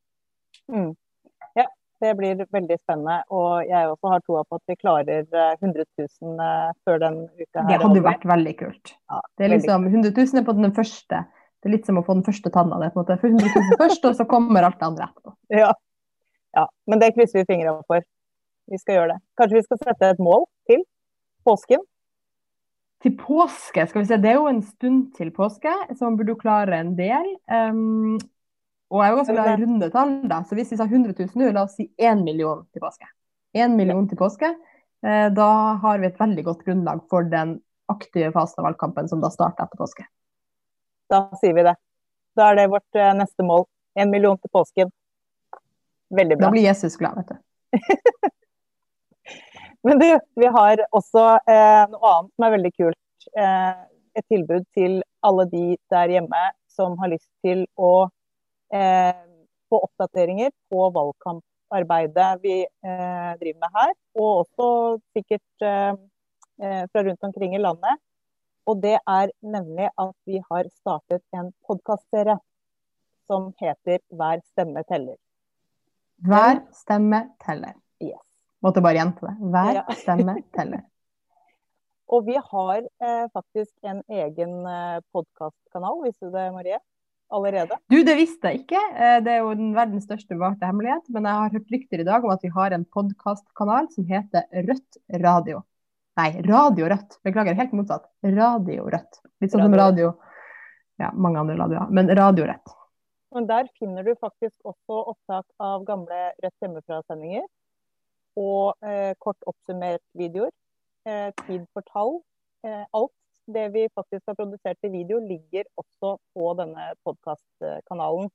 [0.71, 0.91] Mm.
[2.01, 3.19] Det blir veldig spennende.
[3.29, 7.19] Og jeg også har troa på at vi klarer 100 eh, 000 eh, før den
[7.27, 7.61] uka.
[7.61, 7.67] her.
[7.69, 8.93] Det hadde vært veldig kult.
[9.11, 11.21] Ja, det er liksom 100 000 er på den første.
[11.61, 12.79] Det er litt som å få den første tanna.
[12.81, 15.35] Det på en måte 100 000 først, og så kommer alt det andre etterpå.
[15.61, 15.69] Ja.
[16.57, 16.65] ja.
[16.89, 18.03] Men det krysser vi fingrene for.
[18.71, 19.21] vi skal gjøre det.
[19.37, 20.83] Kanskje vi skal sette et mål til
[21.45, 21.85] påsken?
[23.01, 26.35] Til påske, skal vi se, det er jo en stund til påske, så man burde
[26.35, 27.31] jo klare en del.
[27.49, 28.19] Um,
[28.91, 30.41] og jeg er jo ganske glad i runde tall, da.
[30.45, 33.09] Så hvis vi sa 100 000 nå, la oss si 1 million til påske.
[33.57, 34.51] 1 million til påske.
[35.05, 35.51] Eh, da
[35.81, 37.55] har vi et veldig godt grunnlag for den
[37.91, 40.05] aktive fasen av valgkampen som da starter etter påske.
[41.11, 41.75] Da sier vi det.
[42.39, 43.65] Da er det vårt eh, neste mål.
[43.99, 44.91] Én million til påsken.
[46.15, 46.47] Veldig bra.
[46.47, 47.41] Da blir Jesus glad, vet du.
[49.87, 50.07] Men du,
[50.39, 53.27] vi har også eh, noe annet som er veldig kult.
[53.35, 53.73] Eh,
[54.19, 58.07] et tilbud til alle de der hjemme som har lyst til å
[58.73, 59.15] eh,
[59.71, 63.93] få oppdateringer på valgkamparbeidet vi eh, driver med her.
[64.19, 64.69] Og også
[65.17, 65.91] sikkert eh,
[66.63, 67.99] eh, fra rundt omkring i landet.
[68.69, 72.37] Og det er nemlig at vi har startet en podkastserie
[73.27, 75.17] som heter Hver stemme teller.
[76.21, 77.73] Hver stemme teller.
[78.03, 78.21] Yes.
[78.61, 79.35] Måtte bare gjenta det.
[79.53, 79.83] Hver Ja.
[80.03, 80.83] stemme teller.
[82.11, 86.79] Og vi har eh, faktisk en egen eh, podkastkanal, visste du det, Marie?
[87.31, 87.77] Allerede.
[87.87, 88.81] Du, det visste jeg ikke.
[88.91, 91.07] Eh, Det er jo den verdens største bevarte hemmelighet.
[91.15, 94.43] Men jeg har hørt rykter i dag om at vi har en podkastkanal som heter
[94.67, 95.61] Rødt radio.
[96.19, 97.19] Nei, Radio Rødt.
[97.23, 98.09] Beklager, helt motsatt.
[98.25, 99.21] Radio Rødt.
[99.39, 100.13] Litt sånn som Radio radio
[100.99, 101.87] Ja, mange andre radioer.
[101.89, 102.73] Men Radio Rødt.
[103.31, 107.45] Men der finner du faktisk også opptak av gamle Rødt hjemmefra-sendinger.
[108.39, 110.51] Og eh, kort oppsummert videoer.
[111.07, 112.19] Eh, tid for tall.
[112.67, 113.15] Eh, alt
[113.47, 118.27] det vi faktisk har produsert i video, ligger også på denne podkastkanalen.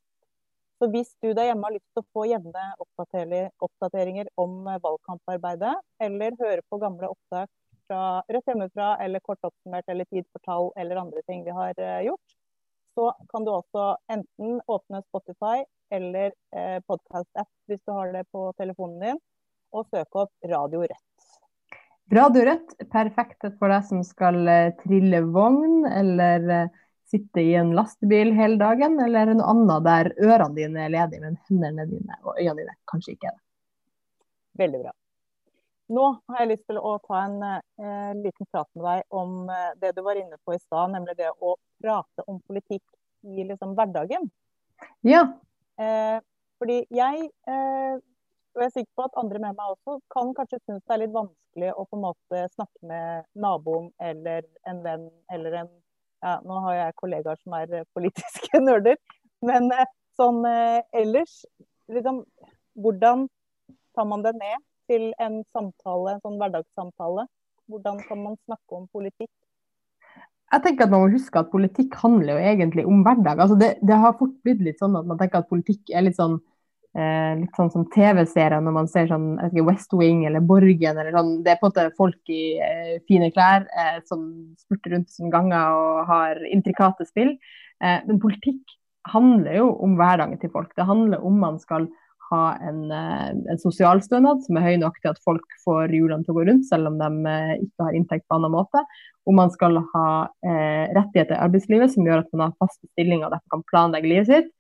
[0.81, 5.77] Så hvis du der hjemme har lyst til å få jevne oppdateringer om eh, valgkamparbeidet,
[6.09, 7.53] eller høre på gamle opptak
[7.87, 11.79] fra Rødt hjemmefra, eller kort oppsummert, eller Tid for tall, eller andre ting vi har
[11.79, 12.37] eh, gjort,
[12.97, 18.49] så kan du også enten åpne Spotify eller eh, podkast-app hvis du har det på
[18.59, 19.21] telefonen din,
[19.77, 21.29] og søke opp Radio Rødt.
[22.17, 27.73] Radio Rødt, perfekt for deg som skal eh, trille vogn, eller eh, sitte i en
[27.77, 32.39] lastebil hele dagen, eller noe annet der ørene dine er ledige, men hendene dine og
[32.39, 33.45] øynene dine kanskje ikke er det.
[34.63, 34.95] Veldig bra.
[35.93, 39.73] Nå har jeg lyst til å ta en eh, liten prat med deg om eh,
[39.83, 42.83] det du var inne på i stad, nemlig det å prate om politikk
[43.27, 44.27] i liksom, hverdagen.
[45.07, 45.23] Ja,
[45.77, 46.19] Eh,
[46.59, 47.95] fordi jeg, eh,
[48.55, 51.03] og jeg er sikker på at andre med meg også, kan kanskje synes det er
[51.03, 55.75] litt vanskelig å på en måte snakke med naboen eller en venn eller en
[56.25, 58.97] ja, Nå har jeg kollegaer som er eh, politiske nerder,
[59.45, 59.85] men eh,
[60.17, 60.41] sånn
[60.97, 61.43] ellers
[61.93, 62.23] liksom,
[62.81, 63.27] Hvordan
[63.97, 64.57] tar man det ned
[64.91, 67.27] til en samtale, en sånn hverdagssamtale?
[67.67, 69.33] Hvordan kan man snakke om politikk?
[70.53, 73.41] jeg tenker at man må huske at politikk handler jo egentlig om hverdag.
[73.43, 76.19] Altså det, det har fort blitt litt sånn at man tenker at politikk er litt
[76.19, 76.37] sånn
[76.97, 81.13] eh, litt sånn som TV-serier når man ser sånn ikke, West Wing eller Borgen eller
[81.17, 81.33] sånn.
[81.43, 84.23] Det er på en måte folk i eh, fine klær eh, som
[84.61, 87.35] spurter rundt som ganger og har intrikate spill.
[87.83, 88.79] Eh, men politikk
[89.11, 90.71] handler jo om hverdagen til folk.
[90.79, 91.91] Det handler om man skal
[92.31, 96.35] ha en, eh, en sosialstønad som er høy nok til at folk får hjulene til
[96.35, 98.83] å gå rundt, selv om de eh, ikke har inntekt på annen måte.
[99.27, 100.09] Om man skal ha
[100.47, 104.13] eh, rettigheter i arbeidslivet som gjør at man har faste stillinger og derfor kan planlegge
[104.13, 104.53] livet sitt.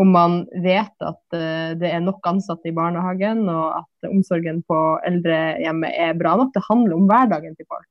[0.00, 4.80] Om man vet at eh, det er nok ansatte i barnehagen og at omsorgen på
[5.06, 6.54] eldrehjemmet er bra nok.
[6.56, 7.88] Det handler om hverdagen til folk.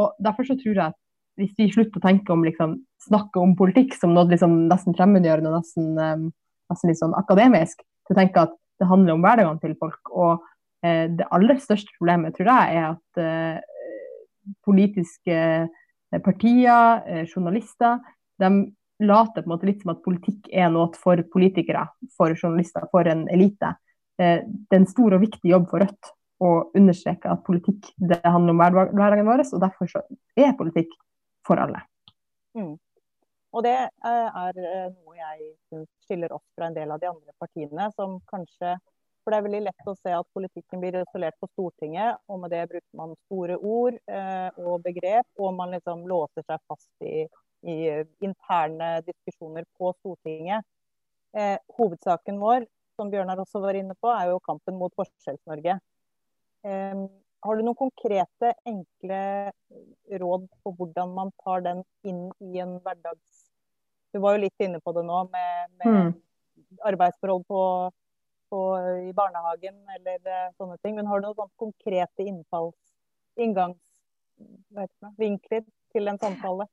[0.00, 0.98] Og Derfor så tror jeg at
[1.40, 5.52] hvis vi slutter å tenke om liksom, snakke om politikk som noe liksom, nesten fremmedgjørende
[5.52, 6.26] og nesten, eh,
[6.72, 10.12] nesten litt sånn akademisk, til å tenke at det handler om hverdagen til folk.
[10.12, 10.42] Og
[10.84, 18.00] eh, det aller største problemet, tror jeg, er at eh, politiske eh, partier, journalister,
[18.42, 18.50] de
[19.02, 23.08] later på en måte litt som at politikk er noe for politikere, for journalister, for
[23.10, 23.72] en elite.
[24.18, 26.10] Det er en stor og viktig jobb for Rødt
[26.42, 29.90] å understreke at politikk det handler om hverdagen vår, og derfor
[30.38, 30.94] er politikk
[31.46, 31.82] for alle.
[32.58, 32.76] Mm.
[33.52, 37.10] Og det eh, er eh, noe jeg synes skiller oss fra en del av de
[37.10, 38.78] andre partiene, som kanskje
[39.22, 42.50] For det er veldig lett å se at politikken blir isolert på Stortinget, og med
[42.50, 47.28] det bruker man store ord eh, og begrep, og man liksom låser seg fast i,
[47.62, 47.76] i
[48.26, 50.66] interne diskusjoner på Stortinget.
[51.38, 52.66] Eh, hovedsaken vår,
[52.98, 55.78] som Bjørnar også var inne på, er jo kampen mot Forskjells-Norge.
[56.66, 57.06] Eh,
[57.42, 59.22] har du noen konkrete, enkle
[60.22, 63.41] råd på hvordan man tar den inn i en hverdags...
[64.12, 66.12] Du var jo litt inne på det nå med, med Mm.
[66.88, 67.62] arbeidsforhold på,
[68.50, 68.60] på,
[69.08, 70.96] i barnehagen eller eh, sånne ting.
[70.96, 72.76] Men har du noen sånne konkrete innfalls...
[75.18, 76.66] vinkler til en samtale?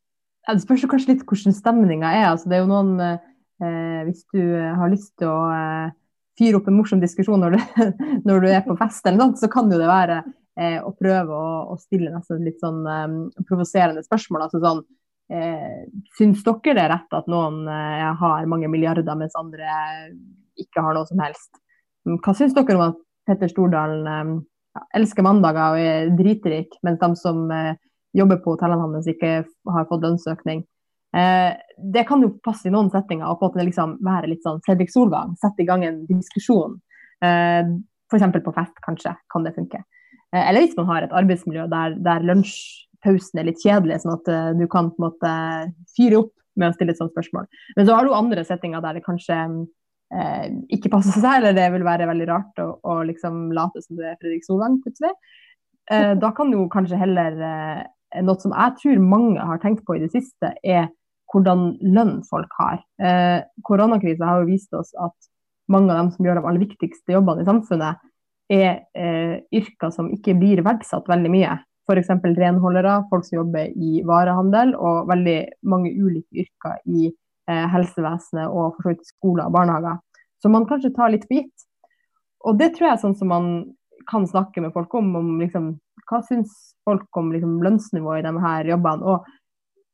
[0.48, 2.28] Ja, Det spørs kanskje litt hvordan stemninga er.
[2.32, 5.96] Altså, det er jo noen eh, Hvis du har lyst til å eh,
[6.40, 7.88] fyre opp en morsom diskusjon når du,
[8.28, 10.22] når du er på fest, eller noe, så kan jo det være
[10.60, 13.20] eh, å prøve å, å, stille nesten litt sånn um,
[13.50, 14.48] provoserende spørsmål.
[14.48, 14.84] altså sånn
[15.34, 15.82] eh,
[16.18, 19.70] Syns dere det er rett at noen eh, har mange milliarder, mens andre
[20.60, 21.62] ikke har noe som helst?
[22.10, 24.34] Hva syns dere om at Petter Stordalen eh,
[25.00, 27.78] elsker mandager og er dritrik, mens de som eh,
[28.18, 30.66] jobber på hotellene hans ikke har fått lønnsøkning?
[31.18, 31.52] Eh,
[31.94, 34.62] det kan jo passe i noen settinger og på at det liksom være litt sånn
[34.66, 36.78] Fredrik Solvang, sette i gang en diskusjon.
[37.26, 37.64] Eh,
[38.10, 38.26] F.eks.
[38.46, 39.82] på fest, kanskje, kan det funke.
[40.34, 44.32] Eh, eller hvis man har et arbeidsmiljø der, der lunsjpausen er litt kjedelig, sånn at
[44.32, 45.34] uh, du kan på en måte
[45.96, 47.48] fyre opp med å stille et sånt spørsmål.
[47.78, 51.70] Men så har du andre settinger der det kanskje uh, ikke passer seg, eller det
[51.76, 55.14] vil være veldig rart å, å liksom late som du er Fredrik Solvang plutselig.
[55.90, 57.40] Uh, da kan jo kanskje heller
[58.26, 60.88] Noe som jeg tror mange har tenkt på i det siste, er
[61.34, 62.82] hvordan lønn folk har.
[63.02, 65.30] Eh, Koronakrisa har jo vist oss at
[65.70, 68.06] mange av dem som gjør de aller viktigste jobbene i samfunnet,
[68.50, 71.60] er eh, yrker som ikke blir verdsatt veldig mye.
[71.90, 72.12] F.eks.
[72.38, 78.76] renholdere, folk som jobber i varehandel, og veldig mange ulike yrker i eh, helsevesenet og
[78.76, 79.98] for så vidt skoler og barnehager.
[80.40, 81.68] Som man kanskje tar litt for gitt.
[82.48, 83.50] Og det tror jeg er sånn som man
[84.10, 85.12] kan snakke med folk om.
[85.20, 85.74] om liksom,
[86.10, 86.54] hva syns
[86.88, 89.16] folk om liksom, lønnsnivået i de her jobbene?
[89.16, 89.26] Og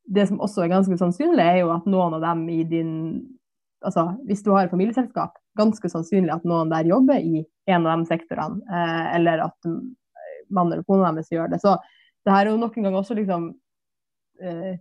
[0.06, 2.92] det som også er ganske sannsynlig, er jo at noen av dem i din
[3.86, 8.00] Altså hvis du har et familieselskap, ganske sannsynlig at noen der jobber i en av
[8.00, 9.68] de sektorene, eh, eller at
[10.48, 11.60] mannen eller kona deres gjør det.
[11.62, 11.76] Så
[12.26, 13.50] det her er jo nok en gang også liksom
[14.42, 14.78] eh,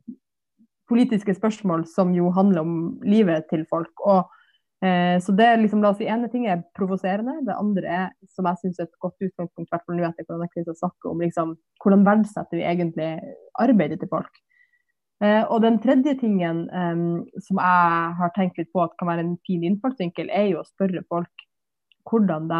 [0.89, 2.73] politiske spørsmål som jo handler om
[3.05, 3.93] livet til folk.
[4.05, 4.25] og
[4.85, 8.09] eh, så det er liksom, la oss si, ene ting er provoserende, det andre er,
[8.35, 11.21] som jeg syns er et godt utgangspunkt, hvert fall nå etter koronakrisa, å snakke om
[11.25, 13.11] liksom, hvordan verdsetter vi egentlig
[13.61, 14.41] arbeidet til folk.
[15.23, 19.23] Eh, og den tredje tingen um, som jeg har tenkt litt på at kan være
[19.23, 21.45] en fin innfallsvinkel, er jo å spørre folk
[22.09, 22.59] hvordan de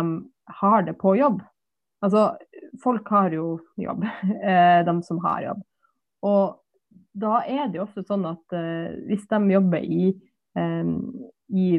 [0.62, 1.42] har det på jobb.
[2.06, 2.36] Altså,
[2.84, 4.06] folk har jo jobb,
[4.52, 5.62] eh, de som har jobb.
[6.26, 6.62] Og
[7.16, 10.10] da er det jo ofte sånn at uh, hvis de jobber i,
[10.60, 10.98] um,
[11.48, 11.78] i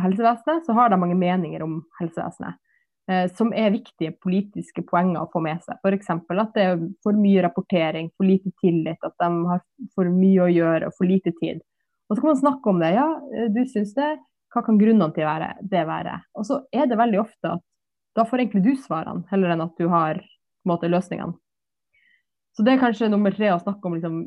[0.00, 2.56] helsevesenet, så har de mange meninger om helsevesenet.
[3.08, 5.78] Eh, som er viktige politiske poenger å få med seg.
[5.80, 6.10] F.eks.
[6.12, 9.62] at det er for mye rapportering, for lite tillit, at de har
[9.96, 11.62] for mye å gjøre og for lite tid.
[12.08, 12.90] Og Så kan man snakke om det.
[12.98, 14.10] Ja, eh, du syns det.
[14.52, 15.24] Hva kan grunnene til
[15.72, 16.18] det være?
[16.36, 17.64] Og så er det veldig ofte at
[18.18, 20.20] da får egentlig du svarene, heller enn at du har
[20.68, 21.36] måte, løsningene.
[22.56, 24.22] Så det er kanskje nummer tre å snakke om liksom,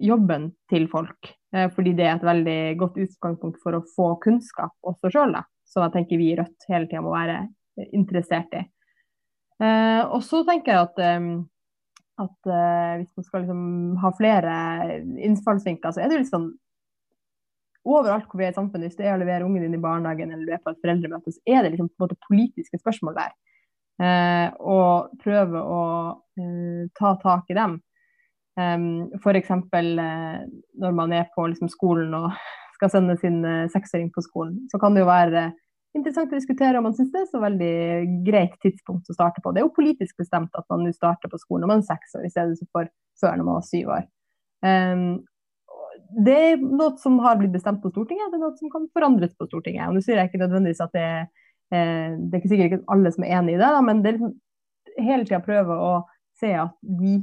[0.00, 1.30] jobben til folk.
[1.56, 5.86] Eh, fordi det er et veldig godt utgangspunkt for å få kunnskap også sjøl, som
[5.86, 7.40] jeg tenker vi i Rødt hele tida må være
[7.96, 8.66] interessert i.
[9.60, 11.28] Eh, og så tenker jeg at, eh,
[12.24, 13.62] at eh, hvis man skal liksom
[14.00, 14.56] ha flere
[15.28, 16.50] innfallsvinkler, så er det jo litt sånn
[17.88, 20.32] Overalt hvor vi er i samfunnet, hvis du er å levere ungen din i barnehagen
[20.34, 23.16] eller du er på et foreldremøte, så er det liksom på en måte politiske spørsmål
[23.16, 23.32] der.
[24.00, 25.84] Eh, og prøve å
[26.40, 27.78] eh, ta tak i dem.
[28.60, 29.50] Um, F.eks.
[29.50, 30.38] Eh,
[30.82, 32.30] når man er på liksom, skolen og
[32.76, 35.50] skal sende sin eh, seksåring på skolen, så kan det jo være
[35.96, 37.74] interessant å diskutere om man syns det er så veldig
[38.26, 39.52] greit tidspunkt å starte på.
[39.52, 42.14] Det er jo politisk bestemt at man nå starter på skolen når man er seks
[42.18, 44.06] år, i stedet for før når man var syv år.
[44.60, 45.04] Um,
[46.26, 49.34] det er noe som har blitt bestemt på Stortinget, det er noe som kan forandres
[49.38, 49.88] på Stortinget.
[49.88, 51.28] Og Nå sier jeg ikke nødvendigvis at det er,
[51.74, 54.10] eh, det er ikke sikkert ikke alle som er enig i det, da, men det
[54.10, 54.34] er liksom
[55.00, 55.92] hele tida prøve å
[56.40, 57.20] se at de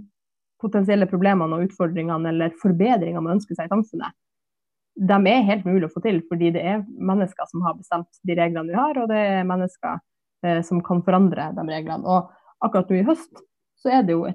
[0.62, 4.16] potensielle problemene og utfordringene eller forbedringene man ønsker seg i samfunnet,
[4.98, 8.38] de er helt mulig å få til, fordi det er mennesker som har bestemt de
[8.38, 10.00] reglene vi har, og det er mennesker
[10.46, 12.02] eh, som kan forandre de reglene.
[12.02, 12.32] Og
[12.66, 13.44] akkurat nå i høst
[13.78, 14.26] så er det jo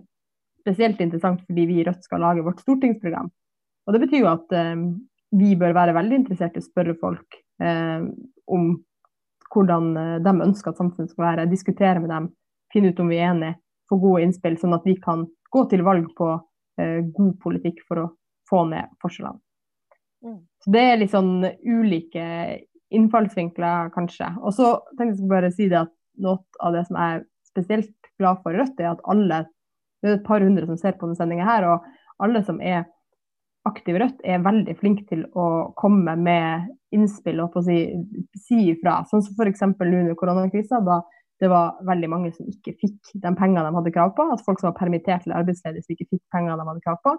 [0.62, 3.32] spesielt interessant fordi vi i Rødt skal lage vårt stortingsprogram.
[3.86, 4.76] Og det betyr jo at eh,
[5.38, 8.04] vi bør være veldig interessert i å spørre folk eh,
[8.52, 8.72] om
[9.52, 12.30] hvordan eh, de ønsker at samfunnet skal være, diskutere med dem,
[12.72, 13.58] finne ut om vi er enige,
[13.90, 16.28] få gode innspill, sånn at vi kan gå til valg på
[16.80, 18.10] eh, god politikk for å
[18.48, 19.40] få ned forskjellene.
[20.22, 20.38] Mm.
[20.62, 21.34] Så Det er litt sånn
[21.66, 22.24] ulike
[22.92, 24.28] innfallsvinkler, kanskje.
[24.44, 28.12] Og så tenkte jeg bare si det at noe av det som jeg er spesielt
[28.20, 29.44] glad for i Rødt, er at alle
[30.02, 32.84] det er et par hundre som ser på denne sendinga her, og alle som er
[33.68, 35.46] aktive i Rødt, er veldig flinke til å
[35.78, 37.78] komme med innspill og på å si,
[38.46, 39.00] si ifra.
[39.10, 39.62] Sånn som f.eks.
[39.68, 41.02] nå under koronakrisa, da
[41.42, 44.28] det var veldig mange som ikke fikk de pengene de hadde krav på.
[44.30, 47.16] At folk som var permittert eller arbeidsledige, som ikke fikk pengene de hadde krav på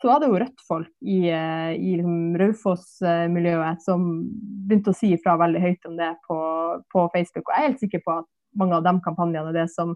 [0.00, 4.06] så var det jo Rødt-folk i, eh, i liksom Raufoss-miljøet som
[4.68, 6.38] begynte å si ifra veldig høyt om det på,
[6.92, 7.44] på, Facebook.
[7.44, 9.92] Og jeg er helt sikker på at mange av de kampanjene er det som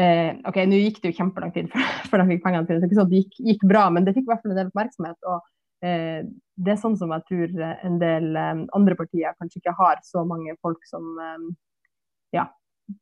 [0.00, 3.00] eh, OK, nå gikk det jo kjempelang tid før, de fikk pengene sine, så ikke
[3.00, 5.30] sånn det gikk, gikk, bra, men det fikk i hvert fall en del oppmerksomhet.
[5.30, 6.20] Og eh,
[6.64, 10.26] det er sånn som jeg tror en del eh, andre partier kanskje ikke har så
[10.28, 11.48] mange folk som eh,
[12.34, 12.48] ja,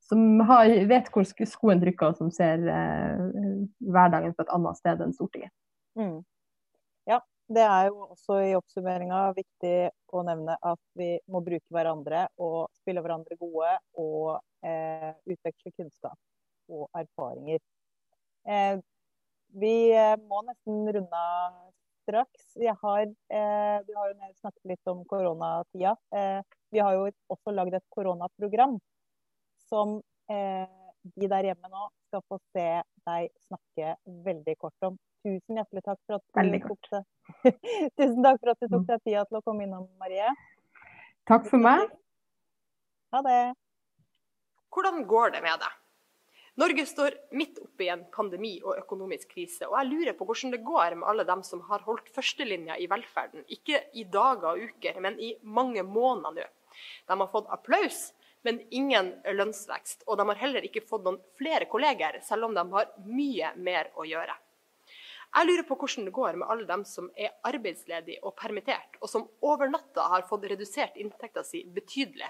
[0.00, 3.22] som har, vet hvor skoen trykker, og som ser eh,
[3.80, 5.52] hverdagen på et annet sted enn Stortinget.
[5.98, 6.20] Mm.
[7.10, 7.18] Ja,
[7.52, 9.76] det er jo også i oppsummeringa viktig
[10.14, 16.18] å nevne at vi må bruke hverandre og spille hverandre gode og eh, utveksle kunnskap
[16.72, 17.60] og erfaringer.
[18.48, 18.80] Eh,
[19.62, 21.56] vi eh, må nesten runde av
[22.02, 22.56] straks.
[22.56, 25.96] Jeg har, eh, vi har jo snakket litt om koronatida.
[26.14, 26.40] Eh,
[26.72, 28.78] vi har jo også lagd et koronaprogram
[29.68, 30.00] som
[30.30, 30.66] eh,
[31.16, 32.66] de der hjemme nå skal få se
[33.06, 33.96] deg snakke
[34.26, 34.98] veldig kort om.
[35.22, 37.04] Tusen hjertelig takk for at du, tok, deg,
[37.98, 40.32] Tusen takk for at du tok deg tida til å komme innom, Marie.
[41.30, 41.86] Takk for meg.
[43.14, 43.42] Ha det.
[44.72, 45.81] Hvordan går det med deg?
[46.60, 50.52] Norge står midt oppe i en pandemi og økonomisk krise, og jeg lurer på hvordan
[50.52, 53.46] det går med alle dem som har holdt førstelinja i velferden.
[53.56, 56.50] Ikke i dager og uker, men i mange måneder nå.
[57.08, 58.10] De har fått applaus,
[58.44, 60.04] men ingen lønnsvekst.
[60.06, 63.88] Og de har heller ikke fått noen flere kolleger, selv om de har mye mer
[63.96, 64.36] å gjøre.
[65.32, 69.08] Jeg lurer på hvordan det går med alle dem som er arbeidsledige og permittert, og
[69.08, 72.28] som over natta har fått redusert inntekta si betydelig.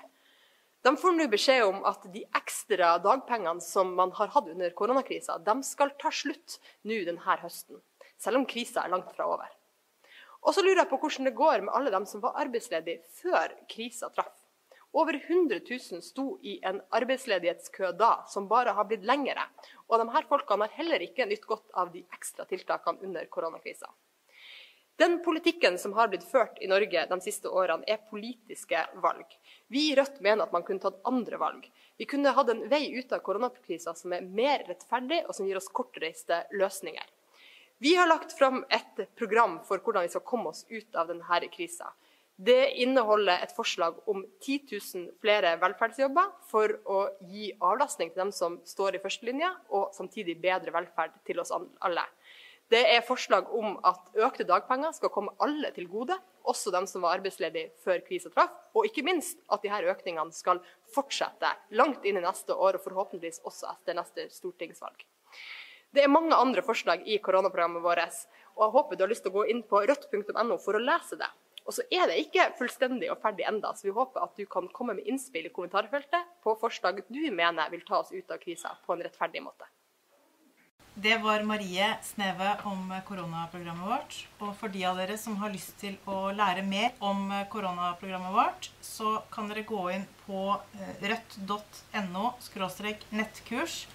[0.82, 5.38] De får nå beskjed om at de ekstra dagpengene som man har hatt under koronakrisa,
[5.38, 7.78] de skal ta slutt nå denne høsten,
[8.18, 9.52] selv om krisa er langt fra over.
[10.42, 13.54] Og så lurer jeg på hvordan det går med alle dem som var arbeidsledige før
[13.70, 14.34] krisa traff.
[14.92, 19.46] Over 100 000 sto i en arbeidsledighetskø da, som bare har blitt lengre.
[19.88, 23.88] Og de her folkene har heller ikke nytt godt av de ekstra tiltakene under koronakrisa.
[25.00, 29.30] Den politikken som har blitt ført i Norge de siste årene, er politiske valg.
[29.72, 31.64] Vi i Rødt mener at man kunne tatt andre valg.
[31.96, 35.56] Vi kunne hatt en vei ut av koronakrisa som er mer rettferdig, og som gir
[35.56, 37.06] oss kortreiste løsninger.
[37.82, 41.48] Vi har lagt fram et program for hvordan vi skal komme oss ut av denne
[41.54, 41.88] krisa.
[42.36, 47.00] Det inneholder et forslag om 10 000 flere velferdsjobber for å
[47.32, 52.04] gi avlastning til dem som står i førstelinja, og samtidig bedre velferd til oss alle.
[52.72, 56.16] Det er forslag om at økte dagpenger skal komme alle til gode,
[56.48, 58.54] også dem som var arbeidsledige før krisa traff.
[58.72, 60.62] Og ikke minst at disse økningene skal
[60.94, 65.04] fortsette langt inn i neste år, og forhåpentligvis også etter neste stortingsvalg.
[65.92, 68.24] Det er mange andre forslag i koronaprogrammet vårt,
[68.56, 71.20] og jeg håper du har lyst til å gå inn på rødt.no for å lese
[71.20, 71.28] det.
[71.68, 74.72] Og så er det ikke fullstendig og ferdig enda, så vi håper at du kan
[74.72, 78.72] komme med innspill i kommentarfeltet på forslag du mener vil ta oss ut av krisa
[78.86, 79.68] på en rettferdig måte.
[80.94, 84.16] Det var Marie Sneve om koronaprogrammet vårt.
[84.44, 88.68] Og for de av dere som har lyst til å lære mer om koronaprogrammet vårt,
[88.84, 90.42] så kan dere gå inn på
[90.76, 92.34] eh, rødt.no
[93.16, 93.86] nettkurs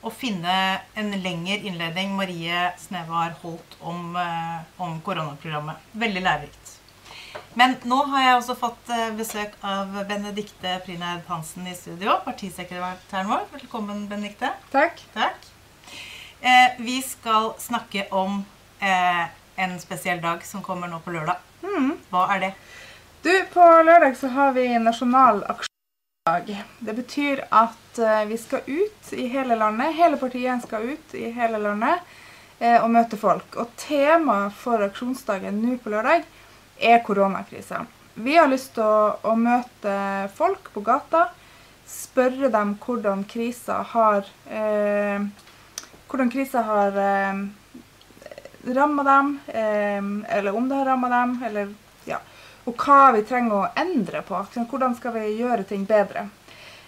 [0.00, 0.54] og finne
[0.96, 5.84] en lengre innledning Marie Sneve har holdt om, eh, om koronaprogrammet.
[5.92, 6.74] Veldig lærerikt.
[7.60, 12.16] Men nå har jeg også fått eh, besøk av Benedikte Prineid Hansen i studio.
[12.24, 13.46] Partisekretæren vår.
[13.52, 14.54] Velkommen, Benedikte.
[14.72, 15.04] Takk.
[15.12, 15.52] Takk.
[16.40, 18.44] Eh, vi skal snakke om
[18.80, 19.26] eh,
[19.56, 21.36] en spesiell dag som kommer nå på lørdag.
[21.62, 21.96] Mm.
[22.10, 22.52] Hva er det?
[23.22, 26.62] Du, På lørdag så har vi nasjonal aksjonsdag.
[26.78, 29.96] Det betyr at eh, vi skal ut i hele landet.
[29.98, 32.06] Hele partiet skal ut i hele landet
[32.60, 33.58] eh, og møte folk.
[33.58, 36.22] Og temaet for aksjonsdagen nå på lørdag
[36.78, 37.82] er koronakrisa.
[38.14, 39.98] Vi har lyst til å, å møte
[40.38, 41.28] folk på gata,
[41.88, 45.26] spørre dem hvordan krisa har eh,
[46.08, 47.42] hvordan krisa har eh,
[48.74, 51.74] ramma dem, eh, eller om det har ramma dem, eller,
[52.08, 52.20] ja,
[52.64, 54.40] og hva vi trenger å endre på.
[54.58, 56.28] Hvordan skal vi gjøre ting bedre.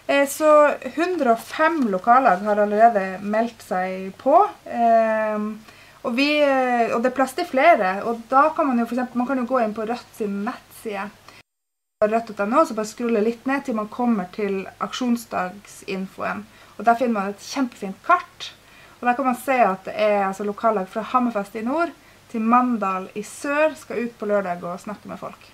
[0.06, 4.40] Eh, så 105 lokallag har allerede meldt seg på.
[4.64, 5.38] Eh,
[6.02, 8.00] og, vi, eh, og, det er plass til flere.
[8.08, 11.10] Og da kan man jo for gå inn på Rødt sin nettside
[12.00, 16.46] rødt.no, så bare skrulle litt ned til man kommer til aksjonsdagsinfoen.
[16.78, 18.54] Og Der finner man et kjempefint kart
[19.00, 21.92] og Der kan man se at det er altså, lokallag fra Hammerfest i nord
[22.30, 25.50] til Mandal i sør skal ut på lørdag og snakke med folk.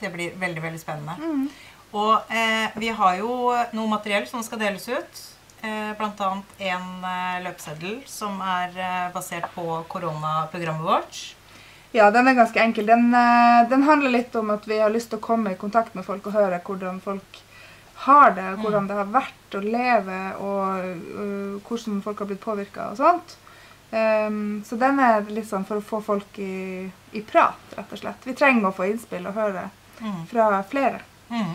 [0.00, 1.14] Det blir veldig veldig spennende.
[1.20, 1.48] Mm.
[1.96, 5.22] Og eh, vi har jo noe materiell som skal deles ut.
[5.62, 6.30] Eh, Bl.a.
[6.72, 11.22] en eh, løpeseddel som er eh, basert på koronaprogrammet vårt.
[11.96, 12.88] Ja, den er ganske enkel.
[12.90, 15.94] Den, eh, den, handler litt om at vi har lyst til å komme i kontakt
[15.96, 17.40] med folk og høre hvordan folk
[18.04, 18.88] har det, hvordan mm.
[18.90, 20.86] det har vært å leve, og
[21.16, 23.36] uh, hvordan folk har blitt påvirka og sånt.
[23.90, 28.02] Um, så den er litt sånn for å få folk i, i, prat, rett og
[28.02, 28.26] slett.
[28.26, 29.68] Vi trenger å få innspill og høre
[30.02, 30.24] mm.
[30.32, 31.00] fra flere.
[31.30, 31.54] Mm.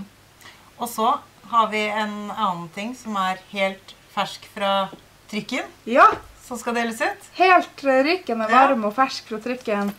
[0.80, 1.12] Og så
[1.52, 4.88] har vi en annen ting som er helt fersk fra
[5.32, 5.68] trykken.
[5.86, 6.08] Ja.
[6.42, 7.30] Som skal deles ut.
[7.38, 8.90] Helt rykende varm ja.
[8.90, 9.94] og fersk fra trykken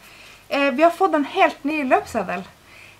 [0.53, 2.43] Eh, vi har fått en helt ny løpseddel.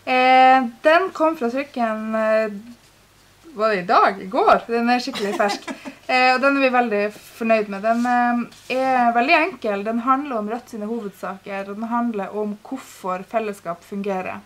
[0.05, 2.55] Eh, den kom fra trykken eh,
[3.55, 4.23] Var det i dag?
[4.23, 4.63] I går?
[4.67, 5.73] Den er skikkelig fersk.
[6.13, 7.85] Eh, og den er vi veldig fornøyd med.
[7.87, 9.85] Den eh, er veldig enkel.
[9.87, 14.43] Den handler om Rødt sine hovedsaker, og den handler om hvorfor fellesskap fungerer.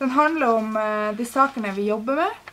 [0.00, 2.50] Den handler om eh, de sakene vi jobber med.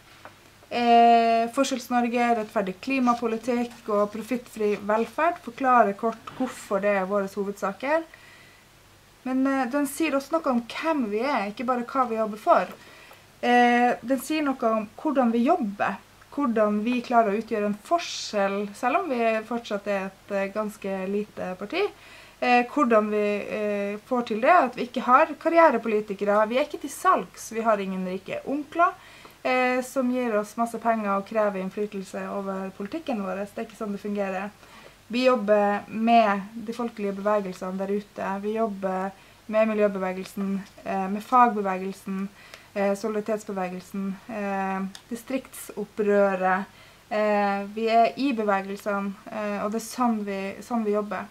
[0.70, 5.42] Eh, Forskjells-Norge, rettferdig klimapolitikk og profittfri velferd.
[5.44, 8.06] Forklarer kort hvorfor det er våre hovedsaker.
[9.26, 12.46] Men eh, den sier også noe om hvem vi er, ikke bare hva vi jobber
[12.46, 12.78] for.
[13.42, 16.00] Eh, den sier noe om hvordan vi jobber.
[16.36, 20.98] Hvordan vi klarer å utgjøre en forskjell, selv om vi fortsatt er et eh, ganske
[21.12, 21.84] lite parti.
[22.40, 23.24] Eh, hvordan vi
[23.60, 26.46] eh, får til det, at vi ikke har karrierepolitikere.
[26.52, 27.50] Vi er ikke til salgs.
[27.52, 28.94] Vi har ingen rike onkler
[29.44, 33.44] eh, som gir oss masse penger og krever innflytelse over politikken vår.
[33.44, 34.52] Det er ikke sånn det fungerer.
[35.10, 38.32] Vi jobber med de folkelige bevegelsene der ute.
[38.44, 39.10] Vi jobber
[39.50, 42.28] med miljøbevegelsen, eh, med fagbevegelsen,
[42.74, 46.78] solidaritetsbevegelsen, eh, distriktsopprøret.
[47.10, 51.26] Eh, vi er i bevegelsene, eh, og det er sånn vi, sånn vi jobber.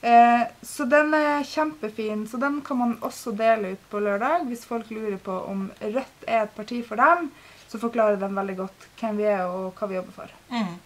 [0.00, 2.26] Eh, så den er kjempefin.
[2.28, 4.46] Så den kan man også dele ut på lørdag.
[4.48, 7.30] Hvis folk lurer på om Rødt er et parti for dem,
[7.68, 10.36] så forklarer den veldig godt hvem vi er og hva vi jobber for.
[10.52, 10.76] Mm.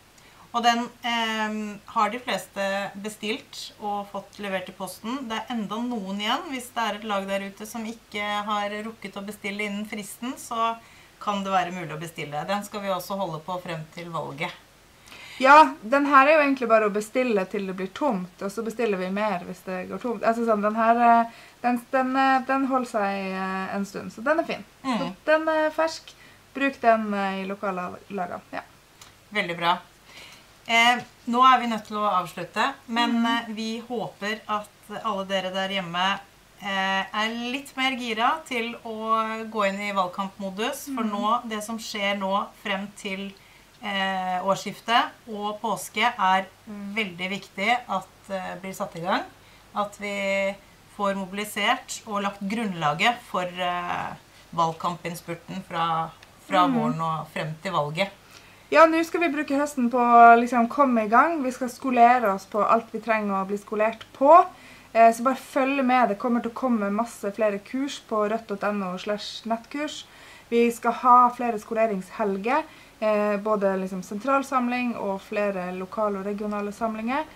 [0.53, 1.55] Og den eh,
[1.95, 2.65] har de fleste
[3.05, 5.23] bestilt og fått levert i posten.
[5.29, 6.51] Det er enda noen igjen.
[6.53, 10.37] Hvis det er et lag der ute som ikke har rukket å bestille innen fristen,
[10.37, 10.75] så
[11.23, 12.45] kan det være mulig å bestille.
[12.49, 14.53] Den skal vi også holde på frem til valget.
[15.41, 18.65] Ja, den her er jo egentlig bare å bestille til det blir tomt, og så
[18.67, 20.27] bestiller vi mer hvis det går tomt.
[20.29, 24.25] Altså sånn, Den her, eh, den, den, eh, den holder seg eh, en stund, så
[24.27, 24.67] den er fin.
[24.85, 24.99] Mm.
[24.99, 26.13] Så den er fersk.
[26.53, 28.43] Bruk den i lokallagene.
[28.53, 28.61] Ja.
[29.33, 29.71] Veldig bra.
[30.67, 35.51] Eh, nå er vi nødt til å avslutte, men eh, vi håper at alle dere
[35.55, 36.05] der hjemme
[36.63, 38.97] eh, er litt mer gira til å
[39.51, 40.87] gå inn i valgkampmodus.
[40.95, 42.31] For nå, det som skjer nå
[42.63, 43.33] frem til
[43.83, 46.47] eh, årsskiftet og påske, er
[46.95, 49.27] veldig viktig at eh, blir satt i gang.
[49.75, 50.15] At vi
[50.95, 54.11] får mobilisert og lagt grunnlaget for eh,
[54.55, 56.11] valgkampinnspurten fra,
[56.47, 58.22] fra våren og frem til valget.
[58.73, 61.35] Ja, nå skal vi bruke høsten på å liksom komme i gang.
[61.45, 64.31] Vi skal skolere oss på alt vi trenger å bli skolert på.
[64.95, 66.09] Eh, så bare følg med.
[66.09, 69.99] Det kommer til å komme masse flere kurs på rødt.no slash nettkurs.
[70.49, 72.65] Vi skal ha flere skoleringshelger.
[72.97, 77.29] Eh, både liksom sentralsamling og flere lokale og regionale samlinger.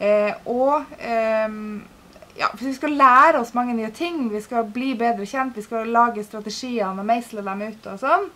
[0.00, 1.82] Eh, og ehm,
[2.40, 4.30] ja, for vi skal lære oss mange nye ting.
[4.32, 5.52] Vi skal bli bedre kjent.
[5.60, 8.30] Vi skal lage strategiene og meisle dem ut og sånn.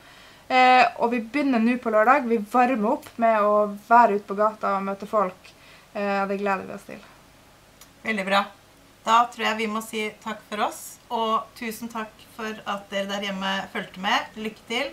[0.53, 2.27] Eh, og vi begynner nå på lørdag.
[2.29, 3.53] Vi varmer opp med å
[3.89, 5.53] være ute på gata og møte folk.
[5.95, 7.01] Eh, det gleder vi oss til.
[8.03, 8.43] Veldig bra.
[9.07, 10.83] Da tror jeg vi må si takk for oss.
[11.13, 14.37] Og tusen takk for at dere der hjemme fulgte med.
[14.37, 14.93] Lykke til.